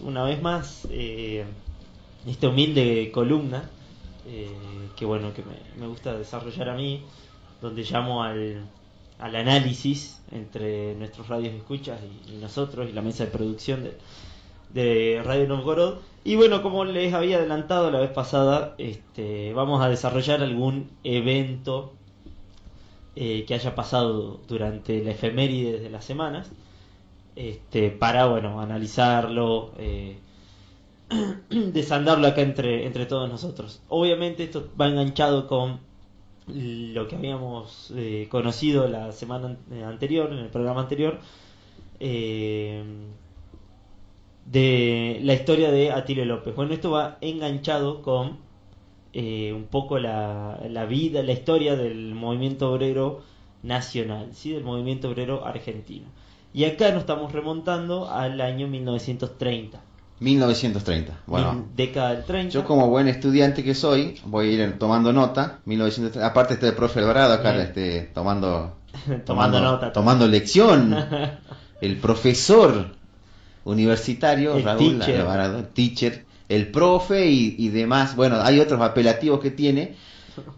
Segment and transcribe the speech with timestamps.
[0.00, 1.44] una vez más eh,
[2.26, 3.70] esta humilde columna
[4.26, 4.48] eh,
[4.96, 5.42] que bueno que
[5.78, 7.02] me, gusta desarrollar a mí
[7.60, 8.66] donde llamo al,
[9.18, 11.98] al análisis entre nuestros radios escuchas
[12.28, 13.96] y, nosotros y la mesa de producción de,
[14.72, 15.98] de Radio Novgorod.
[16.24, 21.94] Y bueno como les había adelantado la vez pasada este, vamos a desarrollar algún evento
[23.16, 26.50] eh, que haya pasado durante la efeméride de las semanas
[27.38, 30.18] este, para bueno analizarlo, eh,
[31.50, 33.80] desandarlo acá entre, entre todos nosotros.
[33.88, 35.78] Obviamente esto va enganchado con
[36.48, 39.56] lo que habíamos eh, conocido la semana
[39.86, 41.20] anterior, en el programa anterior,
[42.00, 42.82] eh,
[44.46, 46.56] de la historia de Atilio López.
[46.56, 48.48] Bueno, esto va enganchado con
[49.14, 53.22] un poco la, la, vida, la historia del movimiento obrero
[53.62, 54.52] nacional, ¿sí?
[54.52, 56.06] del movimiento obrero argentino.
[56.52, 59.80] Y acá nos estamos remontando al año 1930.
[60.20, 61.66] 1930, bueno.
[61.76, 62.52] Década del 30.
[62.52, 65.60] Yo como buen estudiante que soy, voy a ir tomando nota.
[65.64, 68.76] 1930, aparte está el profe Alvarado acá este, tomando,
[69.24, 69.92] tomando, nota.
[69.92, 70.96] Tomando lección.
[71.80, 72.96] el profesor
[73.64, 75.20] universitario, el Raúl teacher.
[75.20, 78.16] Alvarado, teacher, el profe y, y, demás.
[78.16, 79.94] Bueno, hay otros apelativos que tiene,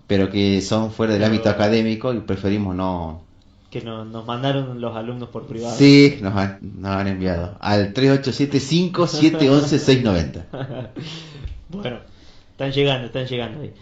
[0.07, 3.25] pero que son fuera del ámbito académico y preferimos no,
[3.71, 5.77] que nos mandaron los alumnos por privado.
[5.77, 10.47] Sí, nos han, nos han enviado al 3875-711-690.
[11.69, 12.01] bueno,
[12.51, 13.73] están llegando, están llegando ahí.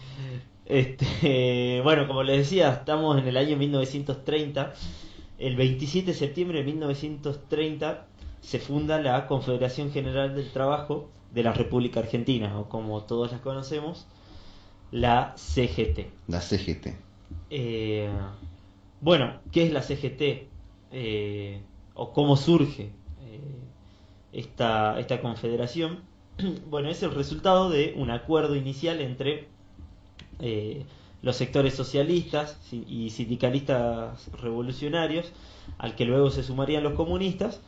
[0.66, 4.74] Este, bueno, como les decía, estamos en el año 1930.
[5.38, 8.04] El 27 de septiembre de 1930
[8.42, 13.40] se funda la Confederación General del Trabajo de la República Argentina, o como todos las
[13.40, 14.06] conocemos,
[14.90, 16.06] la CGT.
[16.26, 16.88] La CGT.
[17.50, 18.08] Eh,
[19.00, 20.48] bueno, ¿qué es la CGT?
[20.92, 21.60] Eh,
[21.94, 22.90] ¿O cómo surge
[23.22, 23.40] eh,
[24.32, 26.00] esta, esta confederación?
[26.70, 29.48] bueno, es el resultado de un acuerdo inicial entre
[30.40, 30.84] eh,
[31.22, 35.32] los sectores socialistas y sindicalistas revolucionarios,
[35.78, 37.60] al que luego se sumarían los comunistas,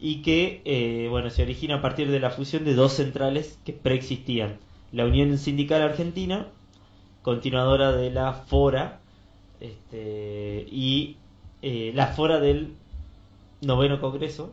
[0.00, 4.58] y que bueno, se origina a partir de la fusión de dos centrales que preexistían.
[4.90, 6.46] La Unión Sindical Argentina,
[7.22, 9.00] continuadora de la FORA,
[9.60, 11.16] este, y
[11.62, 12.74] eh, la fora del
[13.60, 14.52] noveno congreso,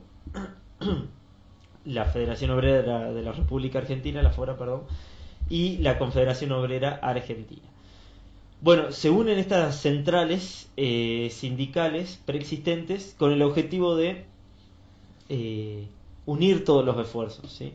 [1.85, 4.83] la Federación Obrera de la, República Argentina, la fora, perdón,
[5.49, 7.61] y la Confederación Obrera Argentina.
[8.61, 14.25] Bueno, se unen estas centrales eh, sindicales preexistentes con el objetivo de
[15.29, 15.87] eh,
[16.25, 17.51] unir todos los esfuerzos.
[17.51, 17.73] ¿sí?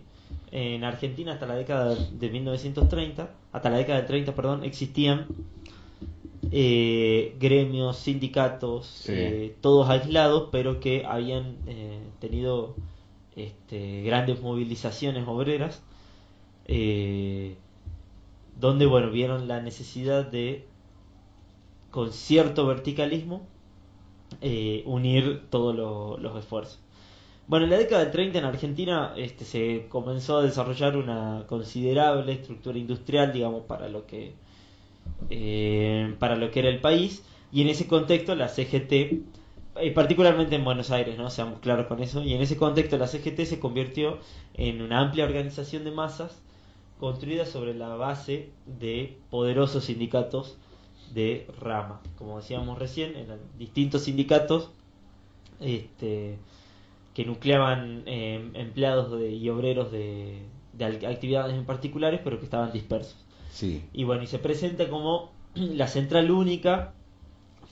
[0.50, 5.26] En Argentina hasta la década de 1930, hasta la década del 30, perdón, existían
[6.52, 12.74] eh, gremios, sindicatos, eh, todos aislados, pero que habían eh, tenido
[13.36, 15.82] este, grandes movilizaciones obreras,
[18.60, 20.66] donde bueno vieron la necesidad de,
[21.90, 23.46] con cierto verticalismo,
[24.84, 26.80] unir todos los esfuerzos.
[27.46, 32.32] Bueno, en la década del 30 en Argentina este, se comenzó a desarrollar una considerable
[32.32, 34.34] estructura industrial, digamos, para lo que
[35.28, 37.22] eh, para lo que era el país
[37.52, 41.30] y en ese contexto la CGT, eh, particularmente en Buenos Aires, ¿no?
[41.30, 44.18] seamos claros con eso, y en ese contexto la CGT se convirtió
[44.54, 46.42] en una amplia organización de masas
[46.98, 50.58] construida sobre la base de poderosos sindicatos
[51.14, 52.00] de rama.
[52.16, 54.70] Como decíamos recién, eran distintos sindicatos
[55.60, 56.36] este,
[57.14, 60.42] que nucleaban eh, empleados y obreros de,
[60.74, 63.16] de actividades en particulares, pero que estaban dispersos.
[63.92, 66.92] Y bueno, y se presenta como la central única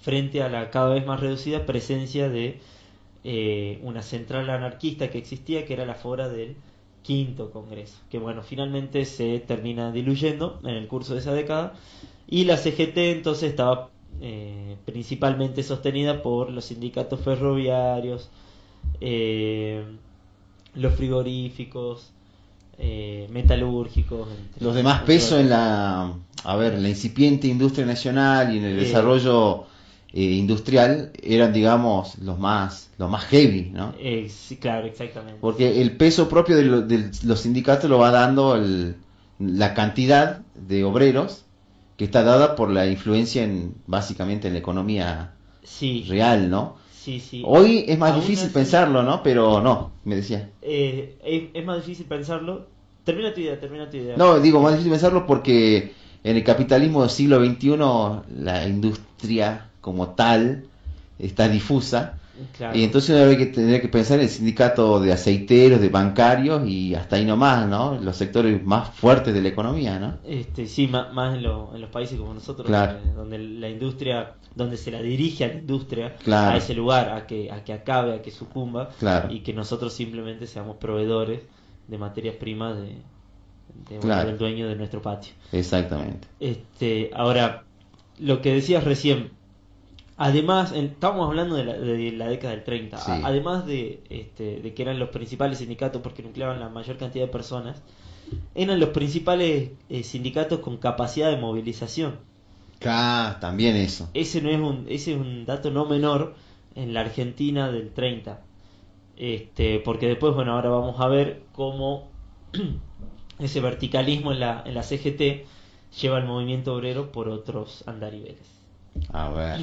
[0.02, 2.60] frente a la cada vez más reducida presencia de
[3.24, 6.56] eh, una central anarquista que existía, que era la fora del
[7.02, 11.74] quinto congreso, que bueno, finalmente se termina diluyendo en el curso de esa década,
[12.26, 13.90] y la CGT entonces estaba
[14.20, 18.30] eh, principalmente sostenida por los sindicatos ferroviarios,
[19.00, 19.84] eh,
[20.74, 22.12] los frigoríficos,
[22.78, 24.28] eh, metalúrgicos.
[24.60, 26.12] Los demás pesos en la,
[26.44, 29.64] a ver, la incipiente industria nacional y en el desarrollo
[30.12, 33.94] eh, industrial eran, digamos, los más, los más heavy, ¿no?
[33.98, 35.38] Eh, sí, claro, exactamente.
[35.40, 38.62] Porque el peso propio de, los sindicatos lo va dando
[39.38, 41.44] la cantidad de obreros
[41.96, 45.32] que está dada por la influencia en, básicamente, en la economía
[46.06, 46.76] real, ¿no?
[47.44, 49.22] Hoy es más difícil pensarlo, ¿no?
[49.22, 50.50] Pero no, me decía.
[50.62, 52.66] Eh, es, más difícil pensarlo.
[53.04, 54.16] Termina tu idea, termina tu idea.
[54.16, 55.92] No, digo, más difícil pensarlo porque
[56.24, 57.76] en el capitalismo del siglo XXI
[58.42, 60.64] la industria como tal
[61.18, 62.18] está difusa
[62.74, 66.94] Y entonces uno que tener que pensar en el sindicato de aceiteros, de bancarios y
[66.94, 67.98] hasta ahí nomás, ¿no?
[68.00, 70.18] Los sectores más fuertes de la economía, ¿no?
[70.24, 72.70] Este, sí, más, en, los países como nosotros,
[73.16, 77.50] donde, la industria, donde se la dirige a la industria, a ese lugar, a que,
[77.50, 78.90] a que acabe, a que sucumba,
[79.30, 81.42] y que nosotros simplemente seamos proveedores
[81.86, 82.96] de materias primas de,
[83.90, 85.32] del dueño de nuestro patio.
[85.52, 86.28] Exactamente.
[86.40, 87.64] Este, ahora,
[88.18, 89.30] lo que decías recién,
[90.20, 91.64] Además, estábamos hablando de
[92.12, 96.58] la, década del 30, además de, este, de que eran los principales sindicatos porque nucleaban
[96.58, 97.80] la mayor cantidad de personas,
[98.56, 102.16] eran los principales eh, sindicatos con capacidad de movilización.
[102.80, 104.08] También eso.
[104.14, 106.34] Ese, no es un, ese es un dato no menor
[106.74, 108.40] en la Argentina del 30.
[109.16, 112.08] Este, porque después, bueno, ahora vamos a ver cómo
[113.38, 115.46] ese verticalismo en la, en la CGT
[116.00, 118.38] lleva al movimiento obrero por otros andariveles.
[119.12, 119.60] A ver.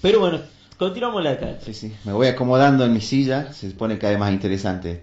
[0.00, 0.40] Pero bueno,
[0.78, 1.60] continuamos la.
[1.60, 5.02] Sí, sí, me voy acomodando en mi silla, se pone cada vez más interesante.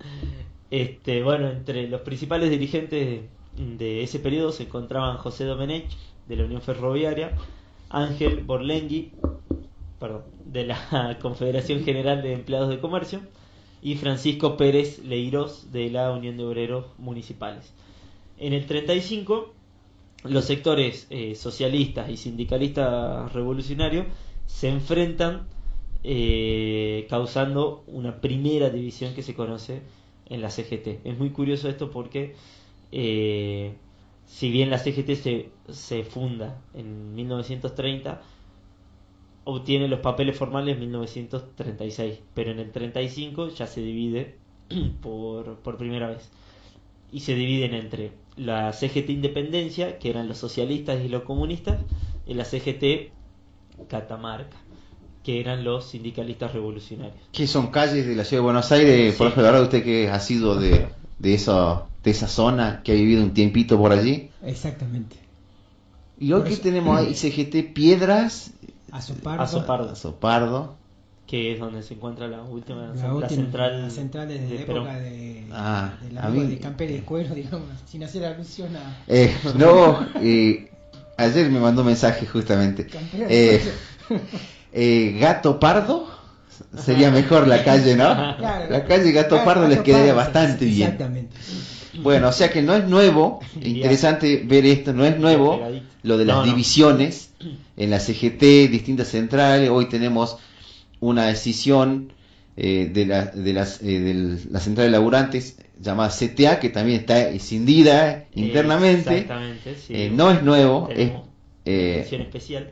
[0.70, 3.22] este, bueno, entre los principales dirigentes
[3.56, 5.90] de ese periodo se encontraban José Domenech,
[6.28, 7.32] de la Unión Ferroviaria,
[7.90, 9.12] Ángel Borlengui,
[9.98, 13.20] perdón, de la Confederación General de Empleados de Comercio,
[13.82, 17.72] y Francisco Pérez Leiros, de la Unión de Obreros Municipales.
[18.38, 19.52] En el 35
[20.24, 24.06] los sectores eh, socialistas y sindicalistas revolucionarios
[24.46, 25.48] se enfrentan
[26.04, 29.82] eh, causando una primera división que se conoce
[30.26, 31.04] en la CGT.
[31.04, 32.34] Es muy curioso esto porque
[32.92, 33.74] eh,
[34.26, 38.22] si bien la CGT se, se funda en 1930,
[39.44, 44.36] obtiene los papeles formales en 1936, pero en el 35 ya se divide
[45.02, 46.30] por, por primera vez.
[47.10, 51.78] Y se dividen entre la CGT Independencia, que eran los socialistas y los comunistas,
[52.26, 53.12] y la CGT
[53.88, 54.56] Catamarca,
[55.22, 57.20] que eran los sindicalistas revolucionarios.
[57.32, 59.14] ¿Qué son calles de la ciudad de Buenos Aires?
[59.16, 60.88] Por ejemplo, usted que ha sido de,
[61.22, 64.30] de, eso, de esa zona, que ha vivido un tiempito por allí.
[64.44, 65.16] Exactamente.
[66.18, 67.14] ¿Y hoy qué tenemos ahí?
[67.14, 68.50] CGT Piedras.
[68.90, 69.42] Azopardo.
[69.42, 69.90] Azopardo.
[69.90, 70.82] Azopardo
[71.32, 74.98] que es donde se encuentra la última la, central, la central desde de la época
[74.98, 79.02] de, ah, de la de Camper de Cuero, digamos, sin hacer alusión a...
[79.06, 80.70] Eh, no, eh,
[81.16, 82.86] ayer me mandó un mensaje justamente.
[83.14, 83.62] Eh,
[84.74, 86.06] eh, Gato Pardo
[86.76, 88.04] sería mejor la calle, ¿no?
[88.38, 90.92] la calle Gato Pardo les quedaría bastante bien.
[90.92, 91.36] Exactamente.
[92.00, 95.60] Bueno, o sea que no es nuevo, interesante ver esto, no es nuevo
[96.02, 97.30] lo de las divisiones
[97.76, 100.38] en la CGT, distintas centrales, hoy tenemos
[101.00, 102.12] una decisión
[102.56, 107.00] eh, de, la, de, las, eh, de la central de laburantes llamada CTA, que también
[107.00, 109.18] está escindida internamente.
[109.18, 112.70] Exactamente, eh, no es nuevo, es especial.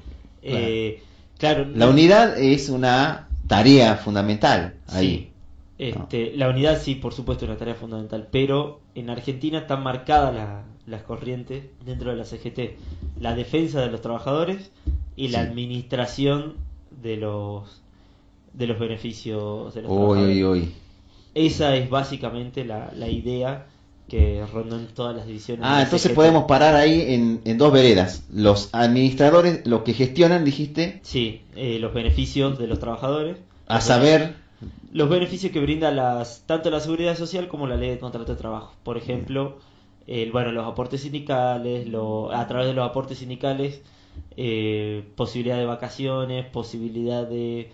[1.38, 1.67] Claro.
[1.75, 5.32] la unidad es una tarea fundamental ahí.
[5.76, 10.64] Este, La unidad sí, por supuesto, es una tarea fundamental, pero en Argentina están marcadas
[10.87, 12.79] las corrientes dentro de la CGT.
[13.19, 14.70] La defensa de los trabajadores
[15.17, 16.55] y la administración
[17.02, 17.82] de los
[18.52, 20.69] de los beneficios de los trabajadores.
[21.35, 23.67] Esa es básicamente la, la idea
[24.11, 25.65] que rondan todas las divisiones.
[25.67, 28.25] Ah, entonces podemos parar ahí en, en, dos veredas.
[28.33, 30.99] Los administradores, los que gestionan, dijiste.
[31.05, 33.37] Sí, eh, los beneficios de los trabajadores.
[33.69, 34.35] A saber.
[34.93, 38.39] Los beneficios que brinda las, tanto la seguridad social como la ley de contrato de
[38.39, 38.75] trabajo.
[38.83, 39.59] Por ejemplo,
[40.09, 43.81] el, bueno, los aportes sindicales, lo, a través de los aportes sindicales,
[44.37, 47.70] eh, posibilidad de vacaciones, posibilidad de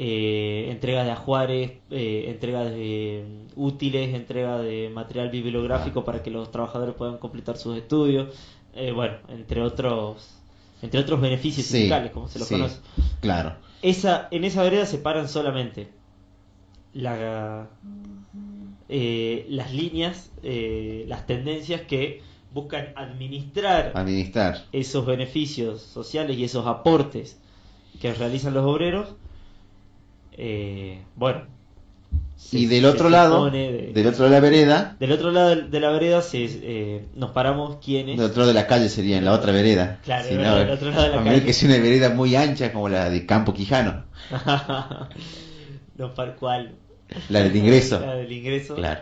[0.00, 3.24] eh, entrega de ajuares, eh, entrega de
[3.56, 8.32] útiles, entrega de material bibliográfico para que los trabajadores puedan completar sus estudios,
[8.74, 10.36] eh, bueno, entre otros
[10.82, 12.78] entre otros beneficios sindicales, como se los conoce.
[13.20, 13.56] Claro.
[13.82, 15.88] Esa, en esa vereda se paran solamente
[16.94, 17.68] la,
[18.88, 22.22] eh, las líneas, las tendencias que
[22.54, 27.40] buscan administrar, administrar esos beneficios sociales y esos aportes
[28.00, 29.16] que realizan los obreros
[30.38, 31.42] eh, bueno.
[32.52, 34.96] y del otro lado, del otro de la vereda.
[35.00, 38.16] Del otro lado de la vereda se, eh, nos paramos quienes.
[38.16, 39.98] Del otro de la calle sería en la otra vereda.
[40.04, 41.44] Claro, del otro lado de la calle.
[41.44, 44.04] que es una vereda muy ancha como la de Campo Quijano.
[45.96, 46.76] no, para cuál.
[47.28, 47.98] La del ingreso.
[47.98, 48.76] La del ingreso.
[48.76, 49.00] Claro.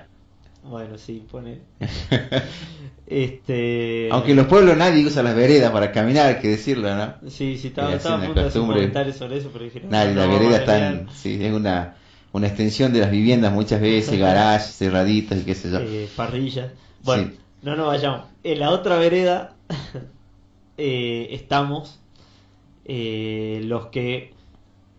[0.68, 1.60] Bueno, sí, pone.
[3.06, 4.08] este.
[4.10, 7.14] Aunque en los pueblos nadie usa las veredas para caminar, hay que decirlo, ¿no?
[7.30, 9.82] Sí, sí, estaba, estaba a punto de hacer comentarios sobre eso, pero dije.
[9.88, 11.96] Nadie, la vereda está sí, es una,
[12.32, 15.78] una extensión de las viviendas muchas veces, garajes, cerraditas y qué sé yo.
[15.78, 16.72] Eh, parrillas.
[17.04, 17.30] Bueno,
[17.62, 18.22] no nos vayamos.
[18.42, 19.54] En la otra vereda
[20.76, 22.00] eh, estamos
[22.84, 24.34] eh, los que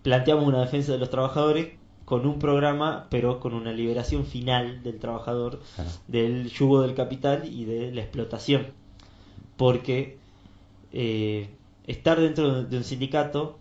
[0.04, 1.77] planteamos una defensa de los trabajadores
[2.08, 5.62] con un programa, pero con una liberación final del trabajador
[6.08, 8.68] del yugo del capital y de la explotación.
[9.58, 10.16] Porque
[10.94, 11.50] eh,
[11.86, 13.60] estar dentro de un sindicato,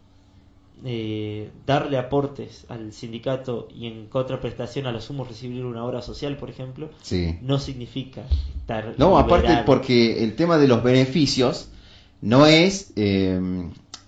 [0.84, 6.36] eh, darle aportes al sindicato y en contraprestación a lo sumo recibir una obra social,
[6.36, 6.90] por ejemplo,
[7.42, 8.26] no significa
[8.60, 8.94] estar.
[8.96, 11.68] No, aparte porque el tema de los beneficios
[12.20, 13.40] no es eh,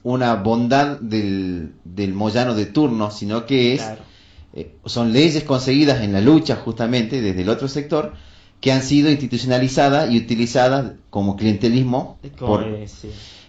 [0.04, 3.82] una bondad del, del moyano de turno, sino que es
[4.54, 8.14] eh, son leyes conseguidas en la lucha justamente desde el otro sector
[8.60, 12.18] que han sido institucionalizadas y utilizadas como clientelismo.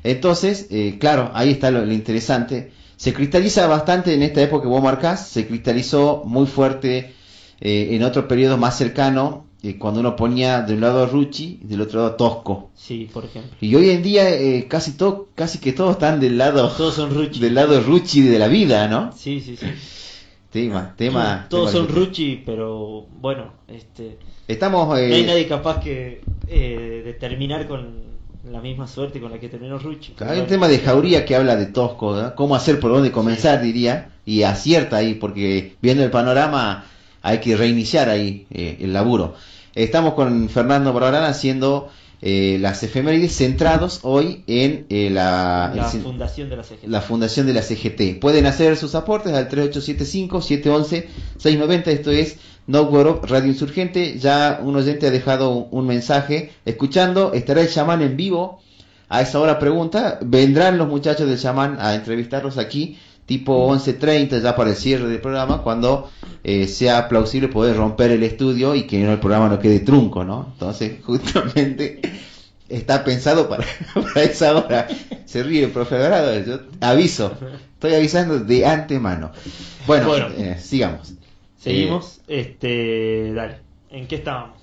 [0.04, 2.72] Entonces, eh, claro, ahí está lo, interesante.
[2.96, 7.14] Se cristaliza bastante en esta época que vos marcás, se cristalizó muy fuerte
[7.62, 9.46] eh, en otro periodo más cercano,
[9.78, 12.70] cuando uno ponía de un lado a Rucci y del otro lado a Tosco.
[12.76, 13.58] Sí, por ejemplo.
[13.60, 14.26] Y hoy en día
[14.70, 17.42] casi todo, casi que todos están del lado, todos son Rucci.
[17.42, 19.12] del lado Rucci de la vida, ¿no?
[19.12, 19.66] Sí, sí, sí.
[20.52, 21.46] Tema, tema.
[21.48, 24.18] Todos son Ruchi, pero bueno, este.
[24.48, 24.88] Estamos.
[24.88, 28.10] No hay eh, nadie capaz que eh, de terminar con
[28.50, 30.16] la misma suerte con la que terminó Ruchi.
[30.20, 34.10] Hay un tema de Jauría que habla de Tosco, cómo hacer por dónde comenzar, diría,
[34.26, 36.86] y acierta ahí, porque viendo el panorama
[37.22, 39.36] hay que reiniciar ahí eh, el laburo.
[39.76, 41.90] Estamos con Fernando Barbarán haciendo
[42.22, 45.72] eh, las efemérides centrados hoy en eh, la,
[46.04, 46.88] fundación de la CGT.
[46.88, 48.20] la fundación de la CGT.
[48.20, 51.88] Pueden hacer sus aportes al 3875-711-690.
[51.88, 52.36] Esto es
[52.68, 52.92] No
[53.24, 54.20] Radio Insurgente.
[54.20, 57.32] Ya un oyente ha dejado un, mensaje escuchando.
[57.32, 58.60] Estará el chamán en vivo.
[59.08, 60.20] A esa hora pregunta.
[60.22, 62.98] Vendrán los muchachos del chamán a entrevistarlos aquí
[63.30, 66.10] tipo 11.30 ya para el cierre del programa, cuando
[66.44, 70.48] eh, sea plausible poder romper el estudio y que el programa no quede trunco, ¿no?
[70.54, 72.02] Entonces, justamente
[72.68, 73.64] está pensado para,
[74.24, 74.88] esa hora.
[75.26, 77.38] Se ríe el profe Dorado, yo aviso,
[77.76, 79.32] estoy avisando de antemano.
[79.86, 81.14] Bueno, eh, sigamos.
[81.62, 83.58] Seguimos, eh, este, dale,
[83.92, 84.58] ¿en qué estábamos?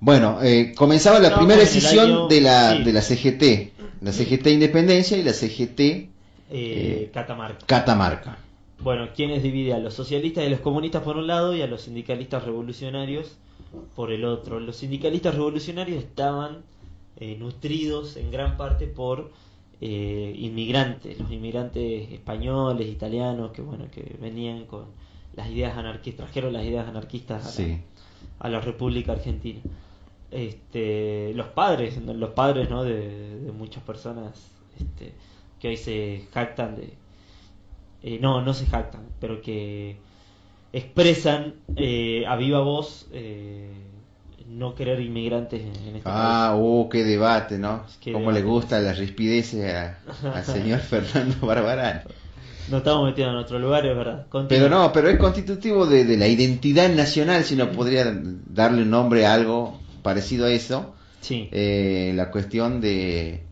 [0.00, 0.38] Bueno,
[0.76, 6.10] comenzaba la primera decisión de, la, de la CGT, la CGT Independencia y la CGT
[6.50, 7.66] eh, eh, Catamarca.
[7.66, 8.38] Catamarca.
[8.80, 11.66] Bueno, quienes divide a los socialistas y a los comunistas por un lado y a
[11.66, 13.36] los sindicalistas revolucionarios
[13.94, 14.58] por el otro.
[14.58, 16.62] Los sindicalistas revolucionarios estaban
[17.16, 19.32] eh, nutridos en gran parte por
[19.82, 24.84] inmigrantes, los inmigrantes españoles, italianos, que bueno, que venían con
[25.34, 27.58] las ideas anarquistas, trajeron las ideas anarquistas
[28.40, 29.60] a, la, República Argentina.
[30.30, 32.84] Este, los padres, los padres ¿no?
[32.84, 34.32] de, de muchas personas
[34.78, 35.14] este,
[35.60, 36.94] que hoy se jactan de...
[38.02, 39.96] Eh, no, no se jactan, pero que
[40.72, 43.70] expresan eh, a viva voz eh,
[44.48, 46.62] no querer inmigrantes en, este ah, país.
[46.64, 47.84] uh, qué debate, ¿no?
[48.10, 52.00] Cómo le gusta la rispidez al señor Fernando Barbarano.
[52.70, 54.26] No estamos metidos en otro lugar, es verdad.
[54.48, 58.04] Pero no, pero es constitutivo de, de, la identidad nacional, si no podría
[58.46, 60.94] darle un nombre a algo parecido a eso.
[61.20, 61.48] Sí.
[61.52, 63.42] la cuestión de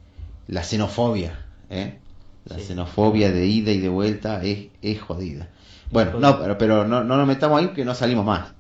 [0.46, 1.47] la xenofobia.
[1.70, 1.98] ¿Eh?
[2.44, 5.48] La xenofobia de ida y de vuelta es, es jodida.
[5.90, 8.52] Bueno, no, pero, pero no, no nos metamos ahí que no salimos más.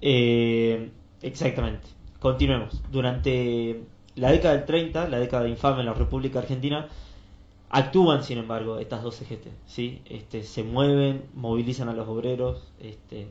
[0.00, 1.88] Eh, exactamente.
[2.18, 2.80] Continuemos.
[2.90, 3.82] Durante
[4.14, 6.88] la década del 30, la década infame en la República Argentina,
[7.70, 9.48] actúan, sin embargo, estas dos CGT.
[9.66, 10.02] ¿sí?
[10.04, 13.28] Este, se mueven, movilizan a los obreros, este,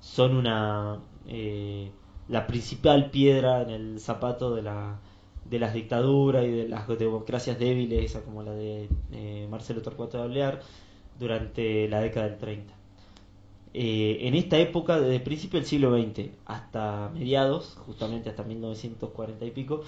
[0.00, 1.90] son una eh,
[2.28, 4.98] la principal piedra en el zapato de la
[5.44, 10.24] de las dictaduras y de las democracias débiles, como la de eh, Marcelo Torcuato de
[10.24, 10.60] Ablear,
[11.18, 12.74] durante la década del 30.
[13.74, 19.44] Eh, en esta época, desde el principio del siglo XX hasta mediados, justamente hasta 1940
[19.44, 19.82] y pico,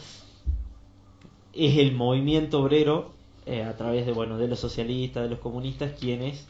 [1.53, 3.13] es el movimiento obrero,
[3.47, 6.47] eh, a través de, bueno, de los socialistas, de los comunistas, quienes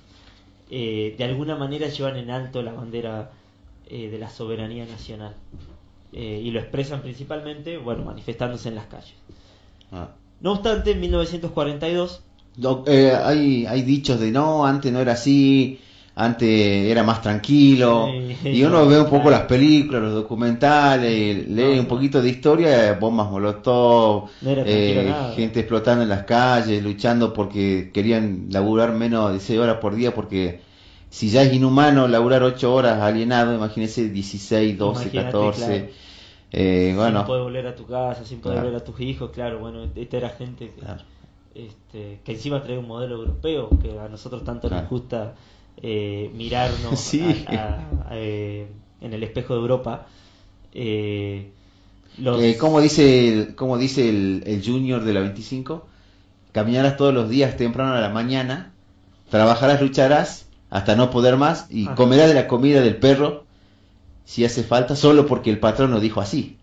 [0.70, 3.30] de alguna manera llevan en alto la bandera
[3.88, 5.36] de la soberanía nacional.
[6.16, 9.14] Eh, y lo expresan principalmente, bueno, manifestándose en las calles.
[9.90, 10.10] Ah.
[10.40, 12.22] No obstante, en 1942...
[12.86, 15.80] Eh, hay, hay dichos de no, antes no era así,
[16.14, 16.48] antes
[16.88, 18.08] era más tranquilo.
[18.44, 23.28] y uno ve un poco las películas, los documentales, lee un poquito de historia, bombas
[23.28, 29.78] molotov, eh, gente explotando en las calles, luchando porque querían laburar menos de 6 horas
[29.78, 30.60] por día porque
[31.14, 35.90] si ya es inhumano laburar 8 horas alienado, imagínese 16, 12, 14.
[36.50, 37.20] Eh, bueno.
[37.20, 40.16] Sin poder volver a tu casa, sin poder ver a tus hijos, claro, bueno, esta
[40.16, 44.90] era gente que, este, que encima trae un modelo europeo, que a nosotros tanto nos
[44.90, 45.36] gusta
[45.80, 47.14] eh, mirarnos
[48.10, 48.66] eh,
[49.00, 50.08] en el espejo de Europa.
[50.72, 51.52] Eh,
[52.18, 52.56] los...
[52.56, 55.86] como dice, el, como dice el, el junior de la 25?
[56.50, 58.72] Caminarás todos los días temprano a la mañana
[59.30, 60.43] trabajarás, lucharás
[60.74, 63.44] hasta no poder más y comerás de la comida del perro
[64.24, 66.58] si hace falta, solo porque el patrón lo dijo así.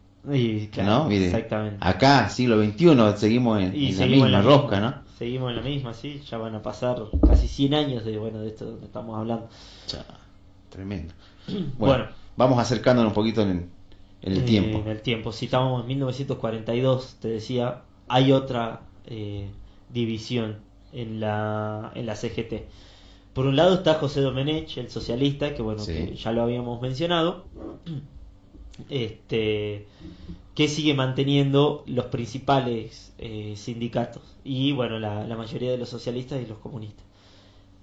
[1.28, 1.78] exactamente.
[1.80, 4.96] Acá, siglo XXI, seguimos en, la misma rosca, ¿no?
[5.18, 8.50] Seguimos en la misma, sí, ya van a pasar casi 100 años de, bueno, de
[8.50, 9.48] esto donde estamos hablando.
[10.70, 11.14] tremendo.
[11.78, 13.70] Bueno, vamos acercándonos un poquito en,
[14.24, 14.80] el tiempo.
[14.80, 19.48] En el tiempo, si estamos en 1942, te decía, hay otra eh,
[19.90, 20.58] división
[20.92, 22.66] en la, en la CGT.
[23.34, 27.46] Por un lado está José Domenech, el socialista, que bueno, que ya lo habíamos mencionado,
[28.90, 29.88] este,
[30.54, 36.46] que sigue manteniendo los principales eh, sindicatos y bueno, la, mayoría de los socialistas y
[36.46, 37.06] los comunistas.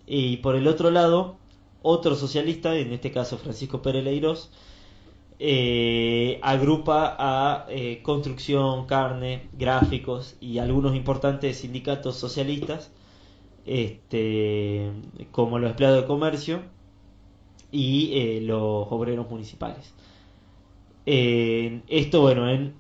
[0.07, 1.37] Y por el otro lado,
[1.83, 4.51] otro socialista, en este caso Francisco Pérez Leiros,
[5.39, 12.91] eh, agrupa a eh, construcción, carne, gráficos y algunos importantes sindicatos socialistas
[13.69, 14.91] este,
[15.31, 16.63] como los empleados de comercio
[17.71, 19.95] y eh, los obreros municipales.
[21.05, 22.75] esto, bueno, en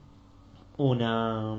[0.79, 1.57] una.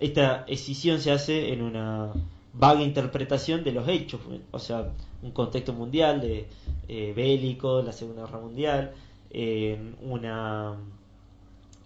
[0.00, 2.12] Esta escisión se hace en una
[2.52, 4.20] vaga interpretación de los hechos,
[4.50, 4.90] o sea,
[5.22, 6.48] un contexto mundial de
[6.88, 8.92] eh, bélico, la Segunda Guerra Mundial,
[10.02, 10.76] una,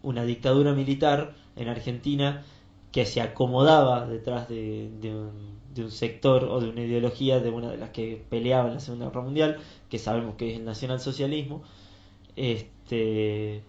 [0.02, 2.42] una dictadura militar en Argentina
[2.90, 7.50] que se acomodaba detrás de, de un de un sector o de una ideología de
[7.50, 10.64] una de las que peleaba en la Segunda Guerra Mundial, que sabemos que es el
[10.64, 11.62] nacionalsocialismo,
[12.34, 13.62] este,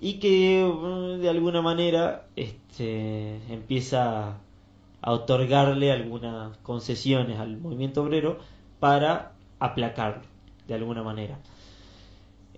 [0.00, 4.38] y que de alguna manera este, empieza
[5.00, 8.38] a otorgarle algunas concesiones al movimiento obrero
[8.80, 10.22] para aplacarlo
[10.66, 11.38] de alguna manera.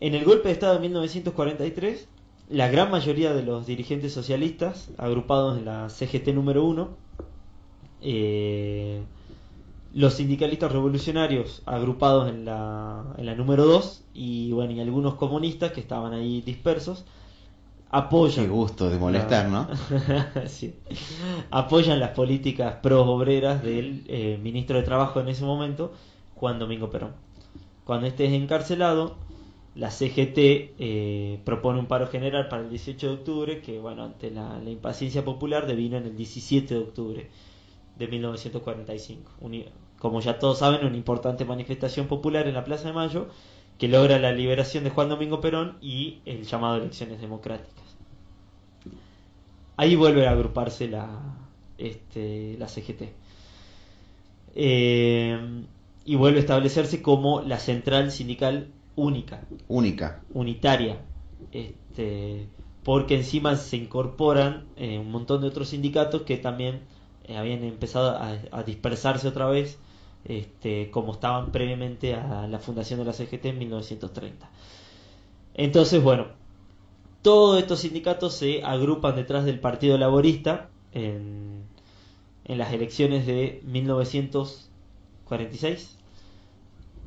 [0.01, 2.09] En el golpe de Estado de 1943,
[2.49, 6.97] la gran mayoría de los dirigentes socialistas, agrupados en la CGT número 1,
[8.03, 9.03] eh,
[9.93, 15.73] los sindicalistas revolucionarios agrupados en la, en la número 2 y bueno y algunos comunistas
[15.73, 17.05] que estaban ahí dispersos
[17.91, 19.67] apoyan Qué gusto de molestar no
[21.51, 25.93] apoyan las políticas pro obreras del eh, ministro de trabajo en ese momento
[26.37, 27.13] Juan Domingo Perón.
[27.85, 29.17] Cuando este es encarcelado
[29.75, 34.31] la CGT eh, propone un paro general para el 18 de octubre que bueno ante
[34.31, 37.31] la, la impaciencia popular devino en el 17 de octubre
[38.01, 39.31] de 1945.
[39.99, 43.29] como ya todos saben, una importante manifestación popular en la Plaza de Mayo
[43.79, 47.85] que logra la liberación de Juan Domingo Perón y el llamado a elecciones democráticas.
[49.77, 51.09] Ahí vuelve a agruparse la,
[51.79, 53.03] este, la CGT.
[54.55, 55.65] Eh,
[56.05, 59.43] y vuelve a establecerse como la central sindical única.
[59.69, 60.23] Única.
[60.35, 61.01] Unitaria.
[61.53, 62.49] Este,
[62.83, 66.81] porque encima se incorporan eh, un montón de otros sindicatos que también
[67.25, 69.79] eh, habían empezado a, dispersarse otra vez,
[70.25, 74.49] este, como estaban previamente a la fundación de la CGT en 1930.
[75.55, 76.29] Entonces, bueno,
[77.23, 81.65] todos estos sindicatos se agrupan detrás del Partido Laborista en,
[82.45, 85.97] en las elecciones de 1946.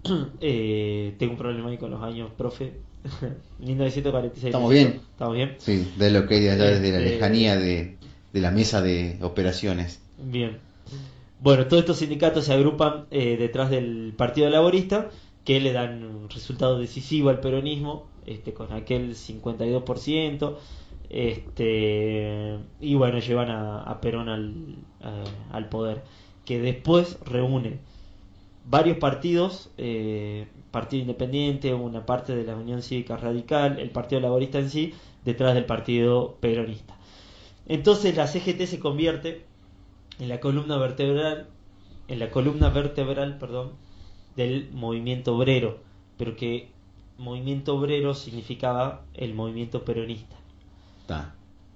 [0.42, 2.74] Eh, tengo un problema ahí con los años, profe.
[3.60, 4.48] 1946.
[4.48, 5.00] ¿Estamos bien?
[5.12, 5.56] ¿Estamos bien?
[5.60, 7.96] Sí, de lo que ya desde la este, lejanía de,
[8.34, 10.02] de la mesa de operaciones.
[10.18, 10.60] Bien.
[11.40, 15.10] Bueno, todos estos sindicatos se agrupan eh, detrás del Partido Laborista,
[15.44, 20.56] que le dan un resultado decisivo al peronismo, este, con aquel 52%,
[21.10, 24.78] este, y bueno, llevan a, Perón al,
[25.52, 26.04] al, poder,
[26.46, 27.80] que después reúne
[28.66, 34.60] varios partidos, eh, Partido Independiente, una parte de la Unión Cívica Radical, el Partido Laborista
[34.60, 34.94] en sí,
[35.26, 36.98] detrás del Partido Peronista.
[37.68, 39.46] Entonces la CGT se convierte
[40.20, 41.48] en la columna vertebral,
[42.08, 43.72] en la columna vertebral, perdón,
[44.36, 45.80] del movimiento obrero,
[46.18, 46.70] pero que
[47.18, 50.36] movimiento obrero significaba el movimiento peronista.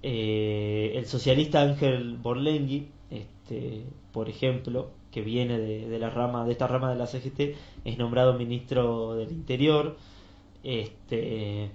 [0.02, 6.66] Eh, el socialista Ángel Borlengui, este, por ejemplo, que viene de, la rama, de esta
[6.66, 9.96] rama de la CGT, es nombrado ministro del Interior.
[10.62, 11.70] Este,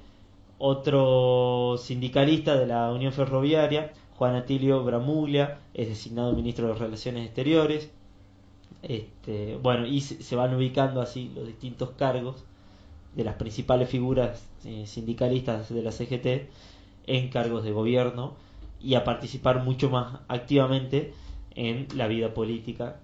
[0.58, 7.90] otro sindicalista de la Unión Ferroviaria Juan Atilio Bramuglia es designado ministro de Relaciones Exteriores.
[8.82, 12.44] Este, bueno, y se, van ubicando así los distintos cargos
[13.16, 16.50] de las principales figuras eh, sindicalistas de la CGT
[17.08, 18.36] en cargos de gobierno
[18.82, 21.14] y a participar mucho más activamente
[21.56, 22.98] en la vida política.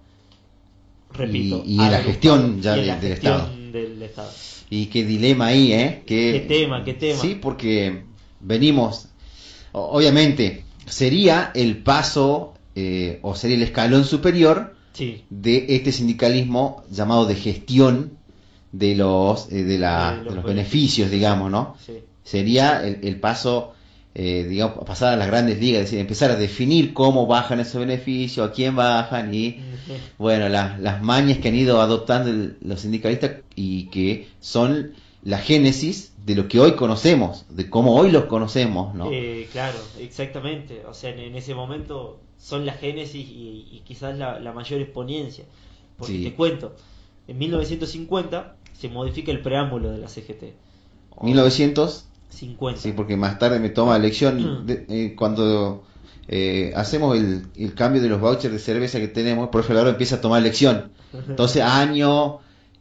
[1.12, 4.30] Repito, y, en la gestión ya del, Estado.
[4.68, 6.02] Y qué dilema ahí, ¿eh?
[6.06, 7.18] Qué, qué tema, qué tema.
[7.18, 8.04] Sí, porque
[8.40, 9.08] venimos,
[9.72, 14.74] obviamente, sería el paso eh, o sería el escalón superior
[15.30, 18.18] de este sindicalismo llamado de gestión
[18.72, 21.76] de los, eh, de, la, los, beneficios, digamos, ¿no?
[22.22, 23.72] Sería el, paso,
[24.14, 27.80] eh, digamos, pasar a las grandes ligas, es decir, empezar a definir cómo bajan esos
[27.80, 29.58] beneficios, a quién bajan y,
[30.18, 34.92] bueno, las mañas que han ido adoptando los sindicalistas y que son
[35.22, 39.10] la génesis de lo que hoy conocemos, de cómo hoy los conocemos, ¿no?
[39.10, 40.84] Eh, claro, exactamente.
[40.86, 45.44] O sea, en, ese momento son la génesis y, quizás la, mayor exponencia.
[45.98, 46.74] Porque te cuento,
[47.28, 50.54] en 1950 se modifica el preámbulo de la CGT.
[51.22, 52.80] 1950.
[52.80, 55.84] Sí, porque más tarde me toma elección eh, cuando
[56.28, 60.16] eh, hacemos el, cambio de los vouchers de cerveza que tenemos, el profe Lauro empieza
[60.16, 60.92] a tomar elección.
[61.12, 62.38] Entonces, año,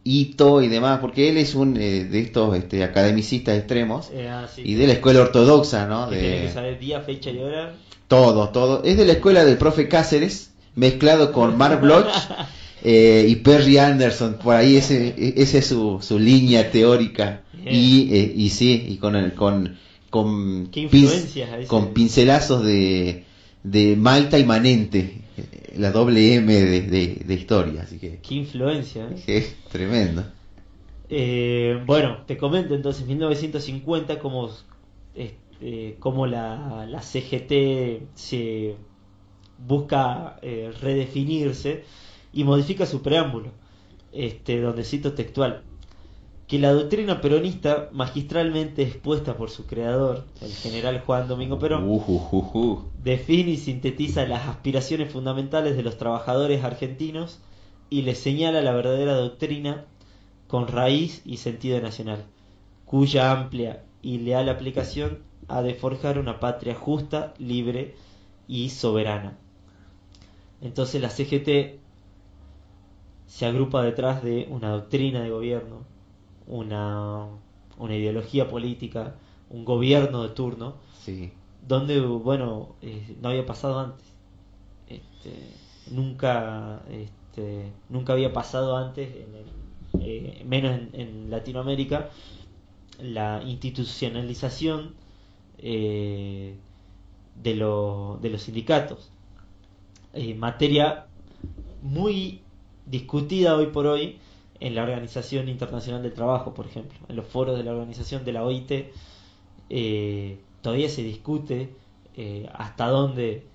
[0.09, 4.73] hito y demás, porque él es un eh, de estos este, academicistas extremos ah, y
[4.73, 6.09] de la escuela ortodoxa, ¿no?
[6.09, 6.19] De...
[6.19, 7.75] Tiene que saber día, fecha y hora.
[8.07, 8.83] Todo, todo.
[8.83, 12.07] Es de la escuela del profe Cáceres, mezclado con Mark Bloch
[12.81, 17.43] Eh, y Perry Anderson, por ahí ese, ese es su, su línea teórica.
[17.65, 19.77] Y, eh, y sí, y con, con,
[20.09, 20.71] con,
[21.67, 23.25] con pincelazos de,
[23.63, 25.21] de Malta y Manente,
[25.75, 26.81] la doble M de,
[27.25, 27.83] de, historia.
[27.83, 29.09] Así que, Qué influencia.
[29.27, 29.55] ¿eh?
[29.71, 30.23] tremendo.
[31.85, 34.49] bueno, te comento entonces, 1950, como,
[35.15, 38.75] este, como la, la CGT se
[39.57, 40.39] busca
[40.81, 41.83] redefinirse
[42.33, 43.51] y modifica su preámbulo,
[44.11, 45.63] este, donde cito textual,
[46.49, 51.87] que la doctrina peronista, magistralmente expuesta por su creador, el general Juan Domingo Perón,
[53.03, 57.39] define y sintetiza las aspiraciones fundamentales de los trabajadores argentinos
[57.91, 59.85] y les señala la verdadera doctrina
[60.47, 62.25] con raíz y sentido nacional,
[62.83, 67.93] cuya amplia y leal aplicación ha de forjar una patria justa, libre
[68.47, 69.37] y soberana.
[70.61, 71.77] Entonces la CGT
[73.27, 75.98] se agrupa detrás de una doctrina de gobierno,
[76.49, 77.27] una,
[77.77, 79.15] una ideología política,
[79.49, 81.31] un gobierno de turno, sí.
[81.67, 84.05] donde, bueno, eh, no había pasado antes.
[84.87, 85.31] Este,
[85.91, 89.09] nunca, este, nunca había pasado antes,
[90.01, 92.09] eh, menos en, Latinoamérica,
[92.99, 94.95] la institucionalización
[95.59, 96.55] eh,
[97.41, 99.11] de, de los sindicatos.
[100.37, 101.05] materia
[101.81, 102.41] muy
[102.87, 104.17] discutida hoy por hoy
[104.59, 108.33] en la Organización Internacional del Trabajo, por ejemplo, en los foros de la organización de
[108.33, 108.71] la OIT,
[109.69, 111.73] eh, todavía se discute
[112.15, 113.45] eh, hasta dónde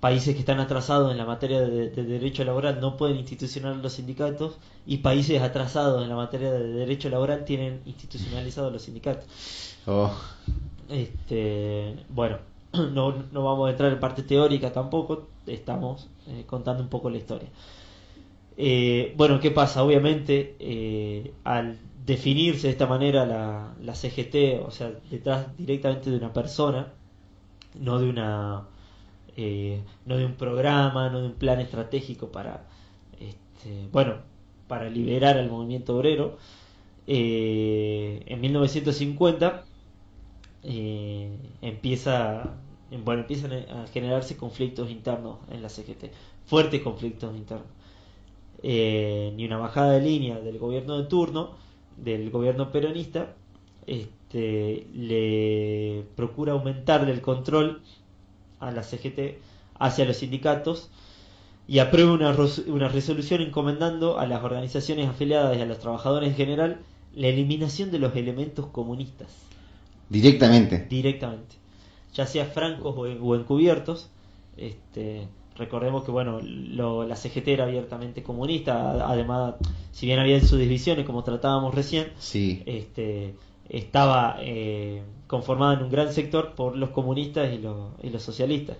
[0.00, 4.58] países que están atrasados en la materia de, derecho laboral no pueden institucionalizar los sindicatos
[4.86, 9.24] y países atrasados en la materia de derecho laboral tienen institucionalizados los sindicatos.
[9.86, 10.12] Oh.
[10.90, 12.36] Este, bueno,
[12.72, 17.16] no, no vamos a entrar en parte teórica tampoco, estamos eh, contando un poco la
[17.16, 17.48] historia.
[18.56, 19.82] Eh, bueno, ¿qué pasa?
[19.84, 26.32] Obviamente, eh, al definirse de esta manera la, CGT, o sea, detrás directamente de una
[26.32, 26.92] persona,
[27.80, 28.68] no de una
[29.36, 32.66] eh, no de un programa, no de un plan estratégico para,
[33.20, 34.18] este, bueno,
[34.68, 36.38] para liberar al movimiento obrero.
[37.06, 39.64] en 1950
[41.62, 42.54] empieza,
[43.04, 46.12] bueno, empiezan a generarse conflictos internos en la CGT,
[46.46, 47.68] fuertes conflictos internos.
[48.66, 51.50] Eh, ni una bajada de línea del gobierno de turno,
[51.98, 53.34] del gobierno peronista,
[53.86, 57.82] este, le procura aumentarle el control
[58.60, 59.36] a la CGT
[59.78, 60.88] hacia los sindicatos
[61.68, 62.34] y aprueba una,
[62.68, 66.80] una resolución encomendando a las organizaciones afiliadas y a los trabajadores en general
[67.14, 69.28] la eliminación de los elementos comunistas.
[70.08, 70.86] Directamente.
[70.88, 71.56] Directamente.
[72.14, 74.08] Ya sea francos o, encubiertos.
[74.56, 79.54] Este, Recordemos que bueno, la CGT era abiertamente comunista, además,
[79.92, 82.12] si bien había sus divisiones, como tratábamos recién,
[82.66, 83.34] este,
[83.68, 88.76] estaba eh, conformada en un gran sector por los comunistas y los, y los socialistas.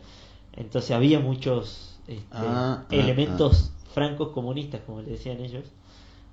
[0.56, 3.88] Entonces había muchos este, ah, ah, elementos ah.
[3.92, 5.64] francos comunistas, como le decían ellos,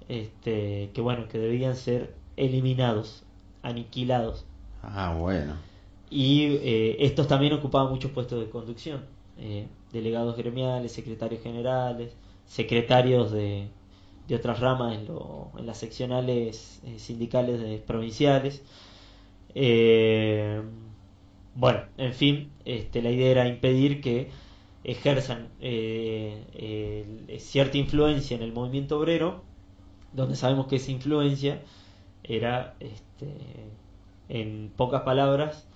[0.10, 3.24] este, que bueno, que debían ser eliminados,
[3.62, 4.46] aniquilados.
[4.82, 5.54] Ah, bueno.
[6.10, 9.02] Y eh, estos también ocupaban muchos puestos de conducción.
[9.38, 12.16] Eh, delegados gremiales, secretarios generales,
[12.46, 13.70] secretarios de,
[14.34, 18.64] otras ramas en, lo, en las seccionales eh, sindicales provinciales.
[19.56, 20.62] Eh,
[21.56, 24.30] bueno, en fin, este, la idea era impedir que
[24.84, 25.50] ejerzan
[27.40, 29.44] cierta influencia en el movimiento obrero,
[30.14, 31.62] donde sabemos que esa influencia
[32.24, 33.28] era, este,
[34.30, 35.68] en pocas palabras,